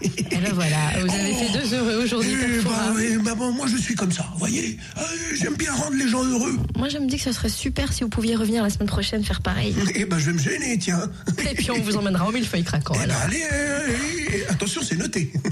Et 0.06 0.36
ben 0.36 0.52
voilà, 0.52 0.76
vous 1.04 1.12
avez 1.12 1.34
fait 1.34 1.52
deux 1.58 1.74
heureux 1.74 2.04
aujourd'hui. 2.04 2.36
Eh 2.40 2.62
Père 2.62 2.70
bah, 2.70 2.94
bah, 3.24 3.34
bon, 3.34 3.50
moi 3.52 3.66
je 3.66 3.76
suis 3.76 3.94
comme 3.96 4.12
ça, 4.12 4.26
vous 4.32 4.38
voyez. 4.38 4.78
Euh, 4.96 5.00
J'aime 5.34 5.54
bien 5.56 5.72
rendre 5.72 5.96
les 5.96 6.08
gens 6.08 6.22
heureux. 6.24 6.56
Moi 6.76 6.88
je 6.88 6.98
me 6.98 7.06
dis 7.08 7.16
que 7.16 7.22
ce 7.24 7.32
serait 7.32 7.48
super 7.48 7.92
si 7.92 8.04
vous 8.04 8.08
pouviez 8.10 8.36
revenir 8.36 8.62
la 8.62 8.70
semaine 8.70 8.88
prochaine 8.88 9.24
faire 9.24 9.42
pareil. 9.42 9.74
Eh 9.94 10.04
ben 10.04 10.18
je 10.18 10.26
vais 10.26 10.32
me 10.34 10.38
gêner, 10.38 10.78
tiens. 10.78 11.10
Et 11.50 11.54
puis 11.54 11.70
on 11.72 11.80
vous 11.80 11.96
emmènera 11.96 12.28
au 12.28 12.32
millefeuille 12.32 12.62
craquant 12.64 12.94
Eh 12.94 12.98
ben, 12.98 13.10
alors. 13.10 13.22
allez, 13.22 13.42
allez, 13.42 14.44
attention, 14.48 14.82
c'est 14.84 14.96
noté. 14.96 15.32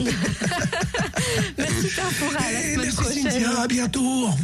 Merci 1.58 1.88
Fouras, 1.88 2.38
à 2.38 2.52
la 2.52 2.60
Eh, 2.60 2.62
semaine 2.74 2.80
merci 2.84 2.96
prochaine. 2.96 3.22
Cynthia, 3.30 3.60
à 3.62 3.66
bientôt. 3.66 4.00
Au 4.00 4.26
revoir. 4.30 4.38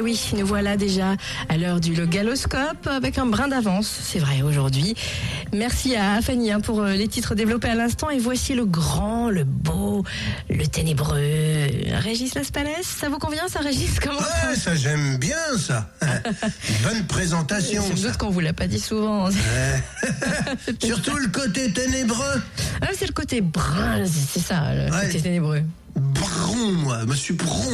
Eh 0.00 0.02
oui, 0.02 0.18
nous 0.34 0.46
voilà 0.46 0.78
déjà 0.78 1.14
à 1.50 1.58
l'heure 1.58 1.78
du 1.78 1.94
logaloscope 1.94 2.86
avec 2.86 3.18
un 3.18 3.26
brin 3.26 3.48
d'avance, 3.48 3.86
c'est 4.02 4.18
vrai 4.18 4.40
aujourd'hui. 4.40 4.94
Merci 5.52 5.94
à 5.94 6.22
Fanny 6.22 6.50
hein, 6.50 6.60
pour 6.62 6.80
euh, 6.80 6.92
les 6.94 7.06
titres 7.06 7.34
développés 7.34 7.68
à 7.68 7.74
l'instant 7.74 8.08
et 8.08 8.18
voici 8.18 8.54
le 8.54 8.64
grand, 8.64 9.28
le 9.28 9.44
beau, 9.44 10.02
le 10.48 10.66
ténébreux. 10.66 11.20
Régis 12.02 12.34
Laspalès, 12.34 12.86
ça 12.86 13.10
vous 13.10 13.18
convient 13.18 13.46
ça 13.48 13.60
Régis? 13.60 14.00
Comment 14.00 14.20
Ouais, 14.20 14.56
ça 14.56 14.74
j'aime 14.74 15.18
bien 15.18 15.36
ça. 15.58 15.90
Bonne 16.82 17.04
présentation. 17.06 17.82
Ça. 17.94 18.08
doute 18.08 18.16
qu'on 18.16 18.30
vous 18.30 18.40
l'a 18.40 18.54
pas 18.54 18.68
dit 18.68 18.80
souvent. 18.80 19.28
Surtout 20.82 21.16
le 21.18 21.28
côté 21.28 21.70
ténébreux. 21.74 22.40
Ah, 22.80 22.86
c'est 22.98 23.06
le 23.06 23.12
côté 23.12 23.42
brun, 23.42 24.06
c'est 24.06 24.40
ça, 24.40 24.74
le 24.74 24.90
Ouais. 24.90 25.06
côté 25.08 25.20
ténébreux. 25.20 25.62
Bron, 25.96 26.72
moi, 26.72 27.04
monsieur 27.06 27.34
Bron. 27.34 27.72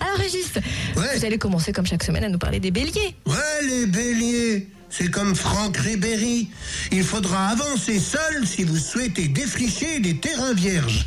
Alors 0.00 0.16
Régis, 0.18 0.52
Ouais. 0.96 1.16
vous 1.18 1.24
allez 1.24 1.38
commencer 1.38 1.72
comme 1.72 1.86
chaque 1.86 2.02
semaine 2.02 2.24
à 2.24 2.28
nous 2.28 2.38
parler 2.38 2.60
des 2.60 2.70
béliers. 2.70 3.14
Ouais, 3.26 3.36
les 3.68 3.86
béliers. 3.86 4.68
C'est 4.92 5.08
comme 5.08 5.36
Franck 5.36 5.76
Ribéry. 5.76 6.48
Il 6.90 7.04
faudra 7.04 7.46
avancer 7.50 8.00
seul 8.00 8.44
si 8.44 8.64
vous 8.64 8.76
souhaitez 8.76 9.28
défricher 9.28 10.00
des 10.00 10.16
terrains 10.16 10.52
vierges. 10.52 11.06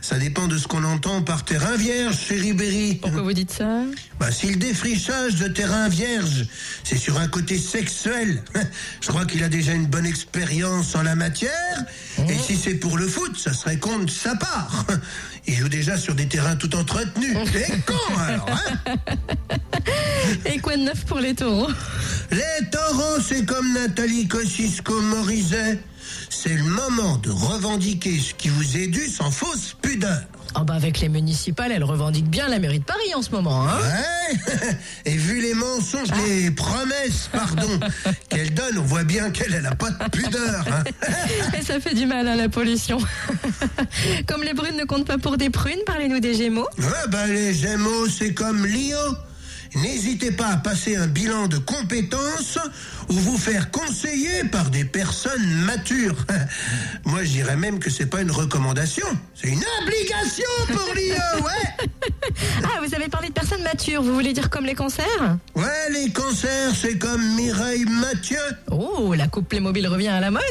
Ça 0.00 0.18
dépend 0.18 0.48
de 0.48 0.56
ce 0.56 0.66
qu'on 0.66 0.82
entend 0.82 1.20
par 1.20 1.44
terrain 1.44 1.76
vierge 1.76 2.16
chez 2.18 2.36
Ribéry. 2.36 2.94
Pourquoi 3.02 3.20
vous 3.20 3.34
dites 3.34 3.50
ça 3.52 3.82
Bah, 4.18 4.32
si 4.32 4.46
le 4.46 4.56
défrichage 4.56 5.34
de 5.34 5.48
terrain 5.48 5.90
vierge, 5.90 6.46
c'est 6.84 6.96
sur 6.96 7.18
un 7.20 7.28
côté 7.28 7.58
sexuel, 7.58 8.42
je 9.02 9.08
crois 9.08 9.26
qu'il 9.26 9.44
a 9.44 9.50
déjà 9.50 9.72
une 9.72 9.86
bonne 9.88 10.06
expérience 10.06 10.94
en 10.94 11.02
la 11.02 11.14
matière. 11.14 11.84
Et 12.28 12.38
si 12.38 12.56
c'est 12.56 12.74
pour 12.74 12.96
le 12.96 13.06
foot, 13.06 13.36
ça 13.36 13.52
serait 13.52 13.78
contre 13.78 14.12
sa 14.12 14.34
part. 14.36 14.86
Il 15.46 15.54
joue 15.54 15.68
déjà 15.68 15.96
sur 15.96 16.14
des 16.14 16.26
terrains 16.26 16.56
tout 16.56 16.74
entretenus. 16.76 17.36
Et 17.54 17.80
con 17.80 17.94
alors, 18.18 18.48
hein 18.50 18.94
Et 20.46 20.58
quoi 20.58 20.76
de 20.76 20.82
neuf 20.82 21.04
pour 21.04 21.18
les 21.18 21.34
taureaux 21.34 21.70
Les 22.30 22.70
taureaux, 22.70 23.20
c'est 23.20 23.44
comme 23.44 23.72
Nathalie 23.72 24.28
Kosciusko-Morizet. 24.28 25.78
C'est 26.30 26.54
le 26.54 26.64
moment 26.64 27.16
de 27.18 27.30
revendiquer 27.30 28.18
ce 28.18 28.34
qui 28.34 28.48
vous 28.48 28.76
est 28.76 28.86
dû 28.86 29.06
sans 29.08 29.30
fausse 29.30 29.76
pudeur. 29.80 30.22
Ah 30.54 30.64
bah 30.64 30.74
avec 30.74 31.00
les 31.00 31.08
municipales, 31.08 31.72
elle 31.72 31.82
revendique 31.84 32.28
bien 32.28 32.46
la 32.48 32.58
mairie 32.58 32.78
de 32.78 32.84
Paris 32.84 33.14
en 33.14 33.22
ce 33.22 33.30
moment. 33.30 33.66
Hein 33.66 33.78
Ouais. 33.78 34.76
Et 35.06 35.16
vu 35.16 35.40
les 35.40 35.54
mensonges, 35.54 36.08
les 36.26 36.50
promesses, 36.50 37.28
pardon, 37.32 37.80
qu'elle 38.28 38.52
donne, 38.52 38.78
on 38.78 38.82
voit 38.82 39.04
bien 39.04 39.30
qu'elle 39.30 39.60
n'a 39.62 39.74
pas 39.74 39.90
de 39.90 40.08
pudeur. 40.10 40.64
hein. 40.70 40.84
Et 41.58 41.62
ça 41.62 41.80
fait 41.80 41.94
du 41.94 42.06
mal 42.06 42.28
à 42.28 42.36
la 42.36 42.48
pollution. 42.48 42.98
Comme 44.26 44.42
les 44.42 44.52
brunes 44.54 44.76
ne 44.76 44.84
comptent 44.84 45.06
pas 45.06 45.18
pour 45.18 45.36
des 45.38 45.48
prunes, 45.50 45.80
parlez-nous 45.86 46.20
des 46.20 46.34
gémeaux. 46.34 46.68
Ouais, 46.78 46.86
bah 47.08 47.26
les 47.26 47.54
Gémeaux, 47.54 48.08
c'est 48.08 48.34
comme 48.34 48.66
Lio. 48.66 48.96
N'hésitez 49.74 50.32
pas 50.32 50.48
à 50.48 50.56
passer 50.58 50.96
un 50.96 51.06
bilan 51.06 51.48
de 51.48 51.56
compétences 51.56 52.58
ou 53.08 53.14
vous 53.14 53.38
faire 53.38 53.70
conseiller 53.70 54.44
par 54.50 54.70
des 54.70 54.84
personnes 54.84 55.46
matures. 55.64 56.16
Moi, 57.04 57.24
je 57.24 57.30
dirais 57.30 57.56
même 57.56 57.78
que 57.78 57.88
c'est 57.88 58.06
pas 58.06 58.20
une 58.20 58.30
recommandation, 58.30 59.06
c'est 59.34 59.48
une 59.48 59.64
obligation 59.82 60.44
pour 60.68 60.94
Lio, 60.94 61.44
ouais. 61.44 61.86
Ah, 62.64 62.80
vous 62.84 62.94
avez 62.94 63.08
parlé 63.08 63.28
de 63.28 63.32
personnes 63.32 63.62
matures, 63.62 64.02
vous 64.02 64.14
voulez 64.14 64.32
dire 64.32 64.50
comme 64.50 64.64
les 64.64 64.74
cancers? 64.74 65.36
Ouais, 65.54 65.90
les 65.90 66.10
cancers, 66.10 66.72
c'est 66.80 66.98
comme 66.98 67.22
Mireille 67.34 67.84
Mathieu. 67.84 68.38
Oh, 68.70 69.14
la 69.14 69.26
coupe 69.28 69.48
Playmobil 69.48 69.86
revient 69.86 70.08
à 70.08 70.20
la 70.20 70.30
mode 70.30 70.42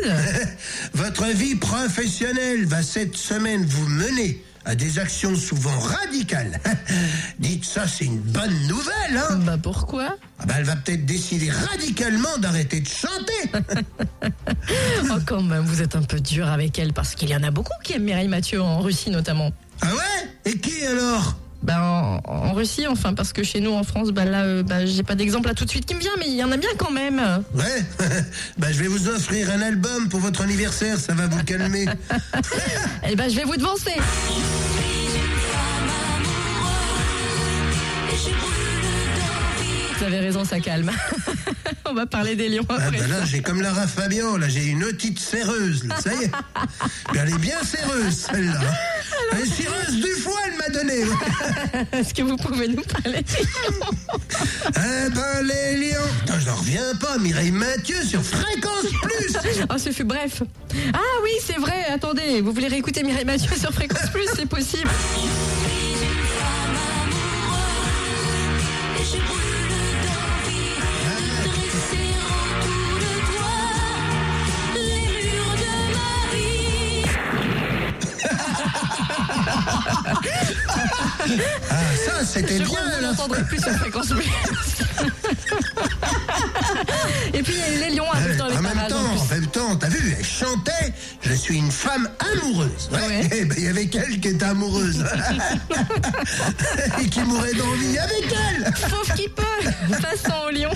Votre 0.93 1.25
vie 1.27 1.55
professionnelle 1.55 2.65
va 2.65 2.83
cette 2.83 3.15
semaine 3.15 3.65
vous 3.65 3.87
mener 3.87 4.43
à 4.65 4.75
des 4.75 4.99
actions 4.99 5.35
souvent 5.35 5.77
radicales. 5.79 6.59
Dites 7.39 7.65
ça, 7.65 7.87
c'est 7.87 8.05
une 8.05 8.19
bonne 8.19 8.67
nouvelle, 8.67 9.17
hein 9.17 9.39
Bah 9.45 9.57
pourquoi? 9.61 10.15
Ah 10.39 10.45
bah, 10.45 10.55
Elle 10.57 10.65
va 10.65 10.75
peut-être 10.75 11.05
décider 11.05 11.49
radicalement 11.49 12.37
d'arrêter 12.37 12.81
de 12.81 12.87
chanter. 12.87 14.31
Oh 15.13 15.17
quand 15.25 15.41
même, 15.41 15.63
vous 15.63 15.81
êtes 15.81 15.95
un 15.95 16.03
peu 16.03 16.19
dur 16.19 16.47
avec 16.47 16.77
elle 16.79 16.93
parce 16.93 17.15
qu'il 17.15 17.29
y 17.29 17.35
en 17.35 17.43
a 17.43 17.51
beaucoup 17.51 17.73
qui 17.83 17.93
aiment 17.93 18.03
Mireille 18.03 18.27
Mathieu 18.27 18.61
en 18.61 18.79
Russie 18.79 19.09
notamment. 19.09 19.51
Ah 19.81 19.93
ouais? 19.93 20.29
Et 20.45 20.57
qui 20.57 20.85
alors? 20.85 21.35
Bah 21.63 21.79
en, 21.79 22.21
en 22.25 22.53
Russie, 22.53 22.87
enfin 22.87 23.13
parce 23.13 23.33
que 23.33 23.43
chez 23.43 23.59
nous 23.59 23.71
en 23.71 23.83
France, 23.83 24.09
bah 24.09 24.25
là, 24.25 24.43
euh, 24.43 24.63
bah, 24.63 24.85
j'ai 24.85 25.03
pas 25.03 25.15
d'exemple 25.15 25.47
là 25.47 25.53
tout 25.53 25.65
de 25.65 25.69
suite 25.69 25.85
qui 25.85 25.93
me 25.93 25.99
vient, 25.99 26.11
mais 26.17 26.27
il 26.27 26.35
y 26.35 26.43
en 26.43 26.51
a 26.51 26.57
bien 26.57 26.69
quand 26.77 26.91
même. 26.91 27.21
Ouais 27.53 27.85
Bah 28.57 28.67
je 28.71 28.79
vais 28.79 28.87
vous 28.87 29.07
offrir 29.09 29.49
un 29.51 29.61
album 29.61 30.09
pour 30.09 30.19
votre 30.19 30.41
anniversaire, 30.41 30.99
ça 30.99 31.13
va 31.13 31.27
vous 31.27 31.43
calmer. 31.43 31.85
Eh 33.09 33.15
ben 33.15 33.29
je 33.29 33.35
vais 33.35 33.43
vous 33.43 33.57
devancer. 33.57 33.93
Vous 40.01 40.07
avez 40.07 40.19
raison, 40.19 40.43
ça 40.43 40.59
calme. 40.59 40.89
On 41.85 41.93
va 41.93 42.07
parler 42.07 42.35
des 42.35 42.49
lions 42.49 42.65
Ah 42.69 42.77
après. 42.79 42.97
bah 43.01 43.07
là, 43.07 43.23
j'ai 43.23 43.43
comme 43.43 43.61
Lara 43.61 43.85
Fabian, 43.85 44.35
là, 44.35 44.47
j'ai 44.49 44.65
une 44.65 44.83
otite 44.83 45.19
serreuse, 45.19 45.83
là, 45.85 45.95
ça 46.01 46.11
y 46.15 46.23
est. 46.23 46.31
Mais 47.13 47.19
elle 47.19 47.29
est 47.29 47.37
bien 47.37 47.57
serreuse, 47.63 48.15
celle-là. 48.31 48.59
Elle 49.33 49.41
est 49.41 50.01
du 50.01 50.11
foie, 50.21 50.39
elle 50.47 50.57
m'a 50.57 50.69
donné. 50.69 51.03
Est-ce 51.91 52.15
que 52.15 52.23
vous 52.23 52.35
pouvez 52.35 52.67
nous 52.69 52.81
parler 52.81 53.21
des 53.21 53.43
lions 53.43 53.91
Eh 54.69 55.09
ben, 55.11 55.43
les 55.43 55.89
lions. 55.91 55.99
Putain, 56.21 56.39
je 56.39 56.45
n'en 56.47 56.55
reviens 56.55 56.95
pas, 56.99 57.19
Mireille 57.19 57.51
Mathieu 57.51 58.01
sur 58.03 58.23
Fréquence 58.23 58.85
Plus. 59.03 59.35
Oh, 59.69 59.77
ce 59.77 59.91
fut 59.91 60.03
bref. 60.03 60.41
Ah 60.93 60.99
oui, 61.23 61.31
c'est 61.45 61.59
vrai. 61.59 61.85
Attendez, 61.93 62.41
vous 62.41 62.53
voulez 62.53 62.69
réécouter 62.69 63.03
Mireille 63.03 63.25
Mathieu 63.25 63.55
sur 63.55 63.71
Fréquence 63.71 64.09
Plus 64.11 64.25
C'est 64.35 64.47
possible. 64.47 64.89
Ah, 81.69 81.75
ça, 82.05 82.25
c'était 82.25 82.59
bien, 82.59 82.67
vous 82.67 83.01
l'entendrez 83.03 83.43
plus 83.43 83.59
sur 83.61 83.71
Fréquence. 83.73 84.07
Et 87.33 87.41
puis 87.43 87.53
il 87.53 87.59
y 87.59 87.63
a 87.63 87.69
eu 87.73 87.89
les 87.89 87.95
lions 87.95 88.11
arrivent 88.11 88.37
dans 88.37 88.47
les 88.47 88.57
en 88.57 88.61
même 88.61 88.73
parages. 88.73 88.89
temps, 88.89 89.21
en 89.21 89.25
même 89.25 89.47
temps, 89.47 89.75
t'as 89.75 89.87
vu, 89.87 90.15
elle 90.17 90.25
chantait 90.25 90.93
Je 91.21 91.33
suis 91.33 91.57
une 91.57 91.71
femme 91.71 92.09
amoureuse. 92.19 92.89
Ouais. 92.91 92.99
Ouais. 92.99 93.29
Eh 93.41 93.45
ben, 93.45 93.55
il 93.57 93.63
y 93.63 93.67
avait 93.67 93.87
qu'elle 93.87 94.19
qui 94.19 94.27
était 94.29 94.45
amoureuse. 94.45 95.03
Et 97.01 97.07
qui 97.07 97.21
mourait 97.21 97.53
d'envie 97.53 97.97
avec 97.97 98.25
elle. 98.49 98.73
Sauf 98.89 99.13
qui 99.15 99.29
peut. 99.29 99.43
Passons 100.01 100.47
aux 100.47 100.51
lions. 100.51 100.73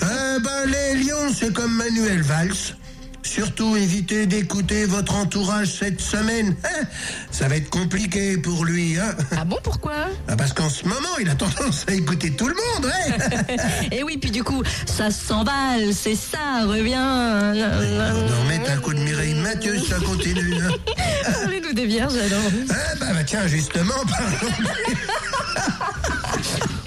Ben, 0.00 0.66
les 0.66 1.02
lions, 1.04 1.32
c'est 1.36 1.52
comme 1.52 1.72
Manuel 1.74 2.22
Valls. 2.22 2.76
Surtout 3.24 3.74
évitez 3.76 4.26
d'écouter 4.26 4.84
votre 4.84 5.14
entourage 5.16 5.72
cette 5.78 6.00
semaine. 6.00 6.54
Hein 6.64 6.84
Ça 7.30 7.48
va 7.48 7.56
être 7.56 7.70
compliqué 7.70 8.36
pour 8.36 8.64
lui. 8.64 8.96
Hein 8.98 9.14
Ah 9.36 9.44
bon, 9.44 9.56
pourquoi? 9.62 9.94
Ah, 10.28 10.36
Parce 10.36 10.52
qu'en 10.52 10.68
ce 10.68 10.84
moment, 10.84 11.16
il 11.20 11.28
a 11.30 11.34
tendance 11.34 11.84
à 11.88 11.92
écouter 11.94 12.30
tout 12.32 12.46
le 12.48 12.54
monde. 12.54 12.84
Ouais. 12.86 13.56
Et 13.98 14.02
oui, 14.04 14.18
puis 14.18 14.30
du 14.30 14.44
coup, 14.44 14.62
ça 14.86 15.10
s'emballe, 15.10 15.92
c'est 15.94 16.14
ça, 16.16 16.64
revient. 16.66 16.94
On 16.96 18.42
remettre 18.44 18.70
un 18.70 18.76
coup 18.76 18.92
de 18.94 19.00
Mireille 19.00 19.34
Mathieu, 19.34 19.78
ça 19.80 19.96
continue. 20.00 20.54
hein. 20.62 20.92
Parlez-nous 21.32 21.72
des 21.72 21.86
vierges 21.86 22.16
alors. 22.16 22.42
Ah 22.70 22.74
bah, 23.00 23.06
bah, 23.14 23.24
tiens, 23.24 23.46
justement, 23.46 23.94
pardon. 24.08 24.52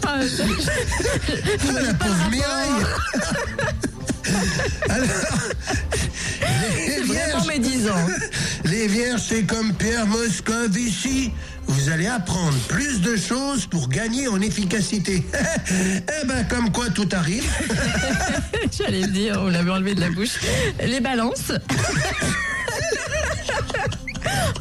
Ah, 0.05 0.19
Ah, 0.19 0.21
la 1.81 1.93
pauvre 1.95 2.29
Mireille 2.31 2.85
Alors, 4.89 5.07
Les 8.65 8.87
vierges, 8.87 9.21
c'est 9.29 9.43
comme 9.43 9.73
Pierre 9.73 10.05
Moscovici. 10.05 11.31
Vous 11.67 11.89
allez 11.89 12.05
apprendre 12.05 12.57
plus 12.67 13.01
de 13.01 13.17
choses 13.17 13.65
pour 13.65 13.89
gagner 13.89 14.27
en 14.27 14.39
efficacité. 14.41 15.25
eh 15.71 16.25
ben, 16.27 16.45
comme 16.47 16.71
quoi 16.71 16.89
tout 16.89 17.09
arrive. 17.11 17.43
J'allais 18.77 19.01
le 19.01 19.07
dire, 19.07 19.39
on 19.41 19.49
l'avait 19.49 19.71
enlevé 19.71 19.95
de 19.95 20.01
la 20.01 20.09
bouche. 20.09 20.37
Les 20.85 20.99
balances. 20.99 21.51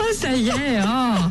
Oh, 0.00 0.14
ça 0.18 0.32
y 0.32 0.48
est. 0.48 0.80
oh. 0.82 1.30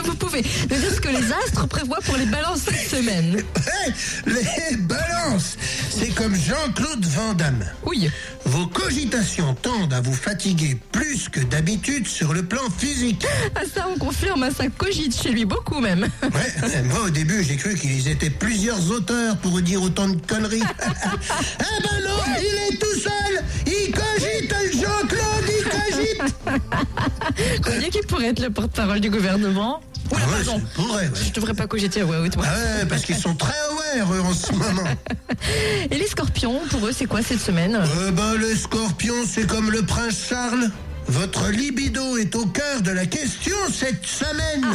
Que 0.00 0.06
vous 0.06 0.14
pouvez 0.14 0.42
nous 0.70 0.76
dire 0.78 0.94
ce 0.94 1.00
que 1.00 1.08
les 1.08 1.30
astres 1.44 1.66
prévoient 1.68 1.98
pour 2.04 2.16
les 2.16 2.24
balances 2.24 2.60
cette 2.64 2.88
semaine 2.88 3.42
Eh, 3.86 3.90
les 4.26 4.76
balances, 4.76 5.58
c'est 5.90 6.08
comme 6.14 6.34
Jean-Claude 6.34 7.04
Van 7.04 7.34
Damme. 7.34 7.66
Oui. 7.84 8.08
Vos 8.46 8.66
cogitations 8.66 9.54
tendent 9.54 9.92
à 9.92 10.00
vous 10.00 10.14
fatiguer 10.14 10.78
plus 10.90 11.28
que 11.28 11.40
d'habitude 11.40 12.06
sur 12.06 12.32
le 12.32 12.42
plan 12.42 12.62
physique. 12.78 13.26
Ah 13.54 13.60
ça, 13.72 13.86
on 13.94 13.98
confirme, 13.98 14.42
hein, 14.44 14.50
ça 14.56 14.64
cogite 14.68 15.20
chez 15.20 15.30
lui 15.30 15.44
beaucoup 15.44 15.80
même. 15.80 16.08
Ouais, 16.22 16.82
moi 16.84 17.00
au 17.06 17.10
début 17.10 17.44
j'ai 17.44 17.56
cru 17.56 17.74
qu'ils 17.74 18.08
étaient 18.08 18.30
plusieurs 18.30 18.90
auteurs 18.90 19.36
pour 19.38 19.60
dire 19.60 19.82
autant 19.82 20.08
de 20.08 20.20
conneries. 20.26 20.62
eh 20.80 21.82
ben 21.82 22.08
non, 22.08 22.34
il 22.38 22.74
est 22.74 22.78
tout 22.78 23.00
seul, 23.00 23.44
il 23.66 23.92
cogite 23.92 24.54
Jean-Claude, 24.80 25.44
il 25.48 25.64
cogite 25.64 26.34
qu'il 27.88 28.06
pourrait 28.06 28.26
être 28.28 28.40
le 28.40 28.50
porte-parole 28.50 29.00
du 29.00 29.08
gouvernement 29.10 29.80
Ou 30.10 30.16
la 30.16 30.20
Ah 30.24 30.28
ouais, 30.28 30.36
raison 30.36 30.60
c'est 30.64 30.74
pourrait, 30.82 31.08
ouais. 31.08 31.10
Je 31.26 31.32
devrais 31.32 31.54
pas 31.54 31.66
cogiter, 31.66 32.02
ouais, 32.02 32.18
ouais, 32.18 32.28
toi. 32.30 32.44
Ah 32.46 32.54
ouais, 32.80 32.86
parce 32.86 33.02
qu'ils 33.02 33.16
sont 33.16 33.34
très 33.34 33.54
aware 33.70 34.12
eux, 34.12 34.20
en 34.20 34.34
ce 34.34 34.52
moment. 34.52 34.84
Et 35.90 35.96
les 35.96 36.06
scorpions, 36.06 36.60
pour 36.70 36.86
eux, 36.86 36.92
c'est 36.92 37.06
quoi 37.06 37.22
cette 37.22 37.40
semaine? 37.40 37.76
Euh, 37.98 38.10
ben, 38.10 38.34
le 38.34 38.54
scorpion, 38.54 39.14
c'est 39.26 39.46
comme 39.46 39.70
le 39.70 39.82
prince 39.82 40.26
Charles. 40.28 40.70
Votre 41.06 41.48
libido 41.48 42.16
est 42.18 42.34
au 42.36 42.46
cœur 42.46 42.82
de 42.82 42.90
la 42.90 43.06
question 43.06 43.56
cette 43.72 44.04
semaine. 44.06 44.66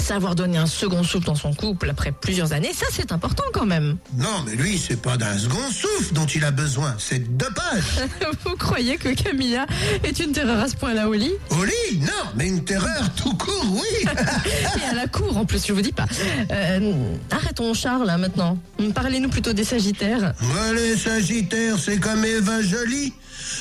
Savoir 0.00 0.34
donner 0.34 0.58
un 0.58 0.66
second 0.66 1.04
souffle 1.04 1.26
dans 1.26 1.34
son 1.36 1.52
couple 1.52 1.88
après 1.88 2.10
plusieurs 2.10 2.52
années, 2.52 2.72
ça 2.74 2.86
c'est 2.90 3.12
important 3.12 3.44
quand 3.52 3.66
même. 3.66 3.96
Non, 4.16 4.42
mais 4.44 4.56
lui, 4.56 4.76
c'est 4.76 5.00
pas 5.00 5.16
d'un 5.16 5.38
second 5.38 5.70
souffle 5.70 6.12
dont 6.14 6.26
il 6.26 6.44
a 6.44 6.50
besoin, 6.50 6.96
c'est 6.98 7.20
de 7.20 7.28
deux 7.28 7.52
pages. 7.54 8.08
Vous 8.44 8.56
croyez 8.56 8.96
que 8.96 9.10
Camilla 9.10 9.66
est 10.02 10.18
une 10.18 10.32
terreur 10.32 10.58
à 10.58 10.68
ce 10.68 10.74
point-là 10.74 11.08
au 11.08 11.12
lit? 11.12 11.32
Au 11.50 11.64
lit, 11.64 12.00
non, 12.00 12.30
mais 12.34 12.48
une 12.48 12.64
terreur 12.64 13.14
tout 13.14 13.34
court, 13.34 13.66
oui. 13.70 14.08
Et 14.82 14.84
à 14.84 14.94
la 14.94 15.06
cour 15.06 15.36
en 15.36 15.44
plus, 15.44 15.64
je 15.64 15.72
vous 15.72 15.82
dis 15.82 15.92
pas. 15.92 16.06
Euh, 16.50 16.92
arrêtons 17.30 17.72
Charles 17.74 18.12
maintenant. 18.18 18.58
Parlez-nous 18.94 19.28
plutôt 19.28 19.52
des 19.52 19.64
sagittaires. 19.64 20.34
Les 20.74 20.96
sagittaires, 20.96 21.76
c'est 21.78 21.98
comme 21.98 22.24
Eva 22.24 22.62
Jolie. 22.62 23.12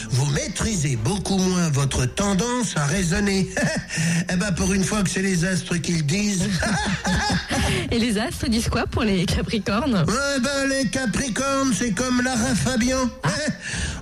Vous 0.10 0.26
maîtrisez 0.28 0.96
beaucoup 0.96 1.38
moins 1.38 1.70
votre 1.70 2.06
tendance 2.06 2.76
à 2.76 2.86
raisonner. 2.86 3.50
eh 4.32 4.36
ben, 4.36 4.52
pour 4.52 4.74
une 4.74 4.84
fois 4.84 5.04
que 5.04 5.10
c'est 5.10 5.22
les 5.22 5.46
astres 5.46 5.78
qui 5.78 5.94
le 5.94 6.04
disent. 6.04 6.50
Et 7.92 8.00
les 8.00 8.18
astres 8.18 8.48
disent 8.48 8.70
quoi 8.70 8.86
pour 8.88 9.04
les 9.04 9.26
capricornes? 9.26 10.06
Ouais, 10.08 10.40
ben, 10.42 10.68
les 10.70 10.90
Capricornes, 10.90 11.74
c'est 11.78 11.92
comme 11.92 12.22
Lara 12.22 12.56
Fabian. 12.56 13.10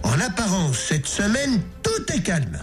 En 0.03 0.19
apparence, 0.21 0.77
cette 0.77 1.07
semaine, 1.07 1.61
tout 1.83 2.13
est 2.13 2.21
calme. 2.21 2.57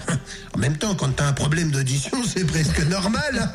En 0.54 0.58
même 0.58 0.76
temps, 0.76 0.94
quand 0.94 1.10
t'as 1.16 1.26
un 1.26 1.32
problème 1.32 1.70
d'audition, 1.70 2.18
c'est 2.24 2.44
presque 2.44 2.80
normal. 2.86 3.50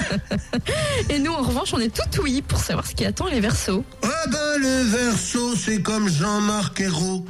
Et 1.10 1.18
nous 1.18 1.32
en 1.32 1.42
revanche, 1.42 1.74
on 1.74 1.78
est 1.78 1.94
tout 1.94 2.22
oui 2.22 2.42
pour 2.42 2.58
savoir 2.58 2.86
ce 2.86 2.94
qui 2.94 3.04
attend 3.04 3.26
les 3.26 3.40
versos. 3.40 3.84
Ah 4.02 4.08
ben, 4.30 4.58
le 4.60 4.84
verso, 4.84 5.54
c'est 5.56 5.82
comme 5.82 6.08
Jean-Marc 6.08 6.80
Ayrault. 6.80 7.24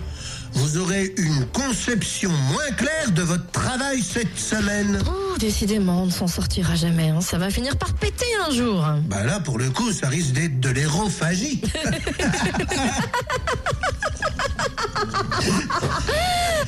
Vous 0.57 0.79
aurez 0.79 1.13
une 1.19 1.45
conception 1.53 2.31
moins 2.31 2.71
claire 2.77 3.11
de 3.13 3.23
votre 3.23 3.51
travail 3.51 4.03
cette 4.03 4.39
semaine. 4.39 4.99
Oh, 5.07 5.37
décidément, 5.39 6.03
on 6.03 6.07
ne 6.07 6.11
s'en 6.11 6.27
sortira 6.27 6.75
jamais. 6.75 7.11
hein. 7.11 7.21
Ça 7.21 7.37
va 7.39 7.51
finir 7.51 7.77
par 7.77 7.93
péter 7.95 8.25
un 8.49 8.51
jour. 8.53 8.85
Bah 9.05 9.23
là, 9.25 9.39
pour 9.41 9.59
le 9.59 9.69
coup, 9.71 9.93
ça 9.93 10.09
risque 10.09 10.33
d'être 10.33 10.59
de 10.59 10.71
l'hérophagie. 10.71 11.61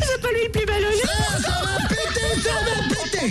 C'est 0.01 0.21
pas 0.23 0.29
lui 0.29 0.45
le 0.47 0.53
plus 0.53 0.67
ballonné. 0.67 1.03
Ah, 1.05 1.09
ça 1.41 1.63
va 1.63 1.89
péter, 1.89 2.29
ça 2.43 2.51
va 2.65 2.73
péter 2.95 3.29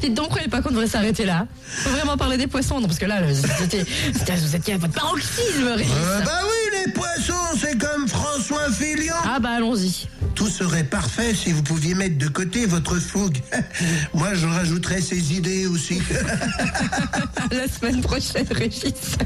Dites 0.00 0.14
donc, 0.14 0.28
croyez 0.30 0.48
pas 0.48 0.60
qu'on 0.62 0.70
devrait 0.70 0.86
s'arrêter 0.86 1.24
là. 1.24 1.46
Faut 1.64 1.90
vraiment 1.90 2.16
parler 2.16 2.36
des 2.36 2.46
poissons, 2.46 2.80
non 2.80 2.86
Parce 2.86 2.98
que 2.98 3.06
là, 3.06 3.20
le- 3.20 3.34
c'était, 3.34 3.84
c'était- 4.12 4.36
vous 4.36 4.56
étiez 4.56 4.74
à 4.74 4.78
votre 4.78 4.94
paroxysme, 4.94 5.66
Régis. 5.76 5.92
Euh, 5.94 6.20
Bah 6.24 6.40
oui, 6.44 6.78
les 6.86 6.92
poissons, 6.92 7.34
c'est 7.60 7.76
comme 7.78 8.08
François 8.08 8.70
Fillon. 8.70 9.14
Ah 9.24 9.38
bah 9.40 9.50
allons-y. 9.56 10.08
Tout 10.34 10.48
serait 10.48 10.84
parfait 10.84 11.34
si 11.34 11.52
vous 11.52 11.62
pouviez 11.62 11.94
mettre 11.94 12.18
de 12.18 12.28
côté 12.28 12.66
votre 12.66 12.96
fougue. 12.98 13.38
Moi, 14.14 14.34
je 14.34 14.46
rajouterais 14.46 15.00
ces 15.00 15.32
idées 15.34 15.66
aussi. 15.66 16.00
La 17.50 17.66
semaine 17.68 18.00
prochaine, 18.02 18.46
Régis. 18.50 18.92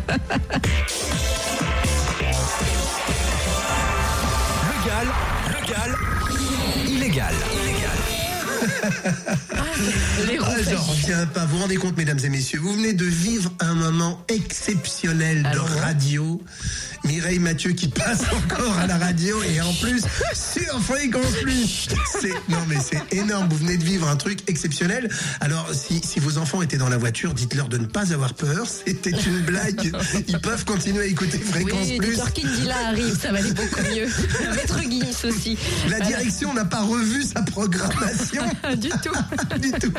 legal, 5.70 5.96
illégal. 6.98 7.35
Les 10.26 10.38
Ah, 10.38 10.44
roues 10.44 10.64
j'en 10.68 10.83
reviens 10.83 11.26
pas. 11.26 11.44
Vous 11.46 11.56
vous 11.56 11.62
rendez 11.62 11.76
compte, 11.76 11.96
mesdames 11.96 12.18
et 12.24 12.28
messieurs, 12.28 12.59
vous 12.61 12.72
venez 12.74 12.92
de 12.92 13.04
vivre 13.04 13.50
un 13.61 13.74
moment 13.74 14.22
exceptionnel 14.28 15.42
de 15.42 15.48
Alors 15.48 15.68
radio. 15.68 16.42
Mireille 17.04 17.38
Mathieu 17.38 17.72
qui 17.72 17.88
passe 17.88 18.22
encore 18.32 18.78
à 18.78 18.86
la 18.86 18.98
radio 18.98 19.42
et 19.42 19.60
en 19.60 19.72
plus 19.74 20.02
sur 20.34 20.76
en 20.76 20.80
plus. 21.42 21.88
C'est 22.20 22.32
non 22.48 22.58
mais 22.68 22.76
c'est 22.82 23.16
énorme. 23.16 23.48
Vous 23.48 23.56
venez 23.56 23.76
de 23.76 23.84
vivre 23.84 24.08
un 24.08 24.16
truc 24.16 24.40
exceptionnel. 24.48 25.08
Alors 25.40 25.68
si, 25.72 26.00
si 26.04 26.20
vos 26.20 26.38
enfants 26.38 26.62
étaient 26.62 26.76
dans 26.76 26.88
la 26.88 26.98
voiture, 26.98 27.34
dites-leur 27.34 27.68
de 27.68 27.78
ne 27.78 27.86
pas 27.86 28.12
avoir 28.12 28.34
peur. 28.34 28.66
C'était 28.66 29.10
une 29.10 29.40
blague. 29.40 29.92
Ils 30.28 30.40
peuvent 30.40 30.64
continuer 30.64 31.04
à 31.04 31.06
écouter 31.06 31.38
Fréquence 31.38 31.86
Oui, 31.88 31.98
Plus. 31.98 32.18
Kindila 32.34 32.76
arrive, 32.88 33.18
ça 33.20 33.32
va 33.32 33.38
aller 33.38 33.52
beaucoup 33.52 33.82
mieux. 33.82 34.06
Maître 34.54 34.80
Gims 34.82 35.28
aussi. 35.28 35.58
La 35.88 36.00
direction 36.00 36.54
n'a 36.54 36.64
pas 36.64 36.82
revu 36.82 37.22
sa 37.22 37.42
programmation. 37.42 38.42
Du 38.76 38.88
tout. 38.88 39.58
du 39.58 39.72
tout. 39.72 39.92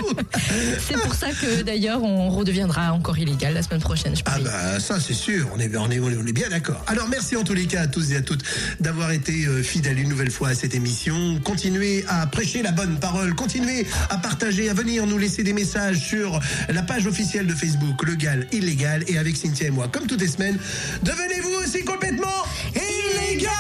C'est 0.87 0.97
pour 0.97 1.13
ça 1.13 1.27
que 1.31 1.61
d'ailleurs 1.61 2.03
on 2.03 2.29
redeviendra 2.29 2.93
encore 2.93 3.17
illégal 3.17 3.53
la 3.53 3.61
semaine 3.61 3.81
prochaine, 3.81 4.15
je 4.15 4.21
Ah 4.25 4.39
bah 4.39 4.79
ça 4.79 4.99
c'est 4.99 5.13
sûr, 5.13 5.47
on 5.53 5.59
est, 5.59 5.75
on 5.75 5.89
est, 5.89 5.99
on 5.99 6.25
est 6.25 6.33
bien 6.33 6.49
d'accord. 6.49 6.83
Alors 6.91 7.07
merci 7.07 7.37
en 7.37 7.43
tous 7.45 7.53
les 7.53 7.67
cas 7.67 7.83
à 7.83 7.87
tous 7.87 8.11
et 8.11 8.17
à 8.17 8.21
toutes 8.21 8.43
d'avoir 8.81 9.11
été 9.11 9.45
euh, 9.45 9.63
fidèles 9.63 9.97
une 9.97 10.09
nouvelle 10.09 10.29
fois 10.29 10.49
à 10.49 10.55
cette 10.55 10.75
émission. 10.75 11.39
Continuez 11.41 12.03
à 12.09 12.27
prêcher 12.27 12.61
la 12.61 12.73
bonne 12.73 12.99
parole, 12.99 13.33
continuez 13.33 13.87
à 14.09 14.17
partager, 14.17 14.69
à 14.69 14.73
venir 14.73 15.07
nous 15.07 15.17
laisser 15.17 15.41
des 15.41 15.53
messages 15.53 15.99
sur 15.99 16.41
la 16.67 16.81
page 16.81 17.07
officielle 17.07 17.47
de 17.47 17.55
Facebook, 17.55 18.03
Legal, 18.05 18.45
Illégal, 18.51 19.05
et 19.07 19.17
avec 19.17 19.37
Cynthia 19.37 19.67
et 19.67 19.71
moi, 19.71 19.87
comme 19.87 20.05
toutes 20.05 20.19
les 20.19 20.27
semaines, 20.27 20.59
devenez-vous 21.01 21.63
aussi 21.63 21.85
complètement 21.85 22.43
illégal 22.75 23.51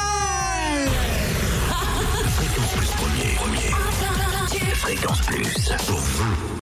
Fréquence 2.35 2.71
Plus 2.75 2.87
premier, 2.87 3.35
premier. 3.35 4.75
Fréquence 4.75 5.21
Plus 5.21 5.69
pour 5.87 5.99
vous. 5.99 6.49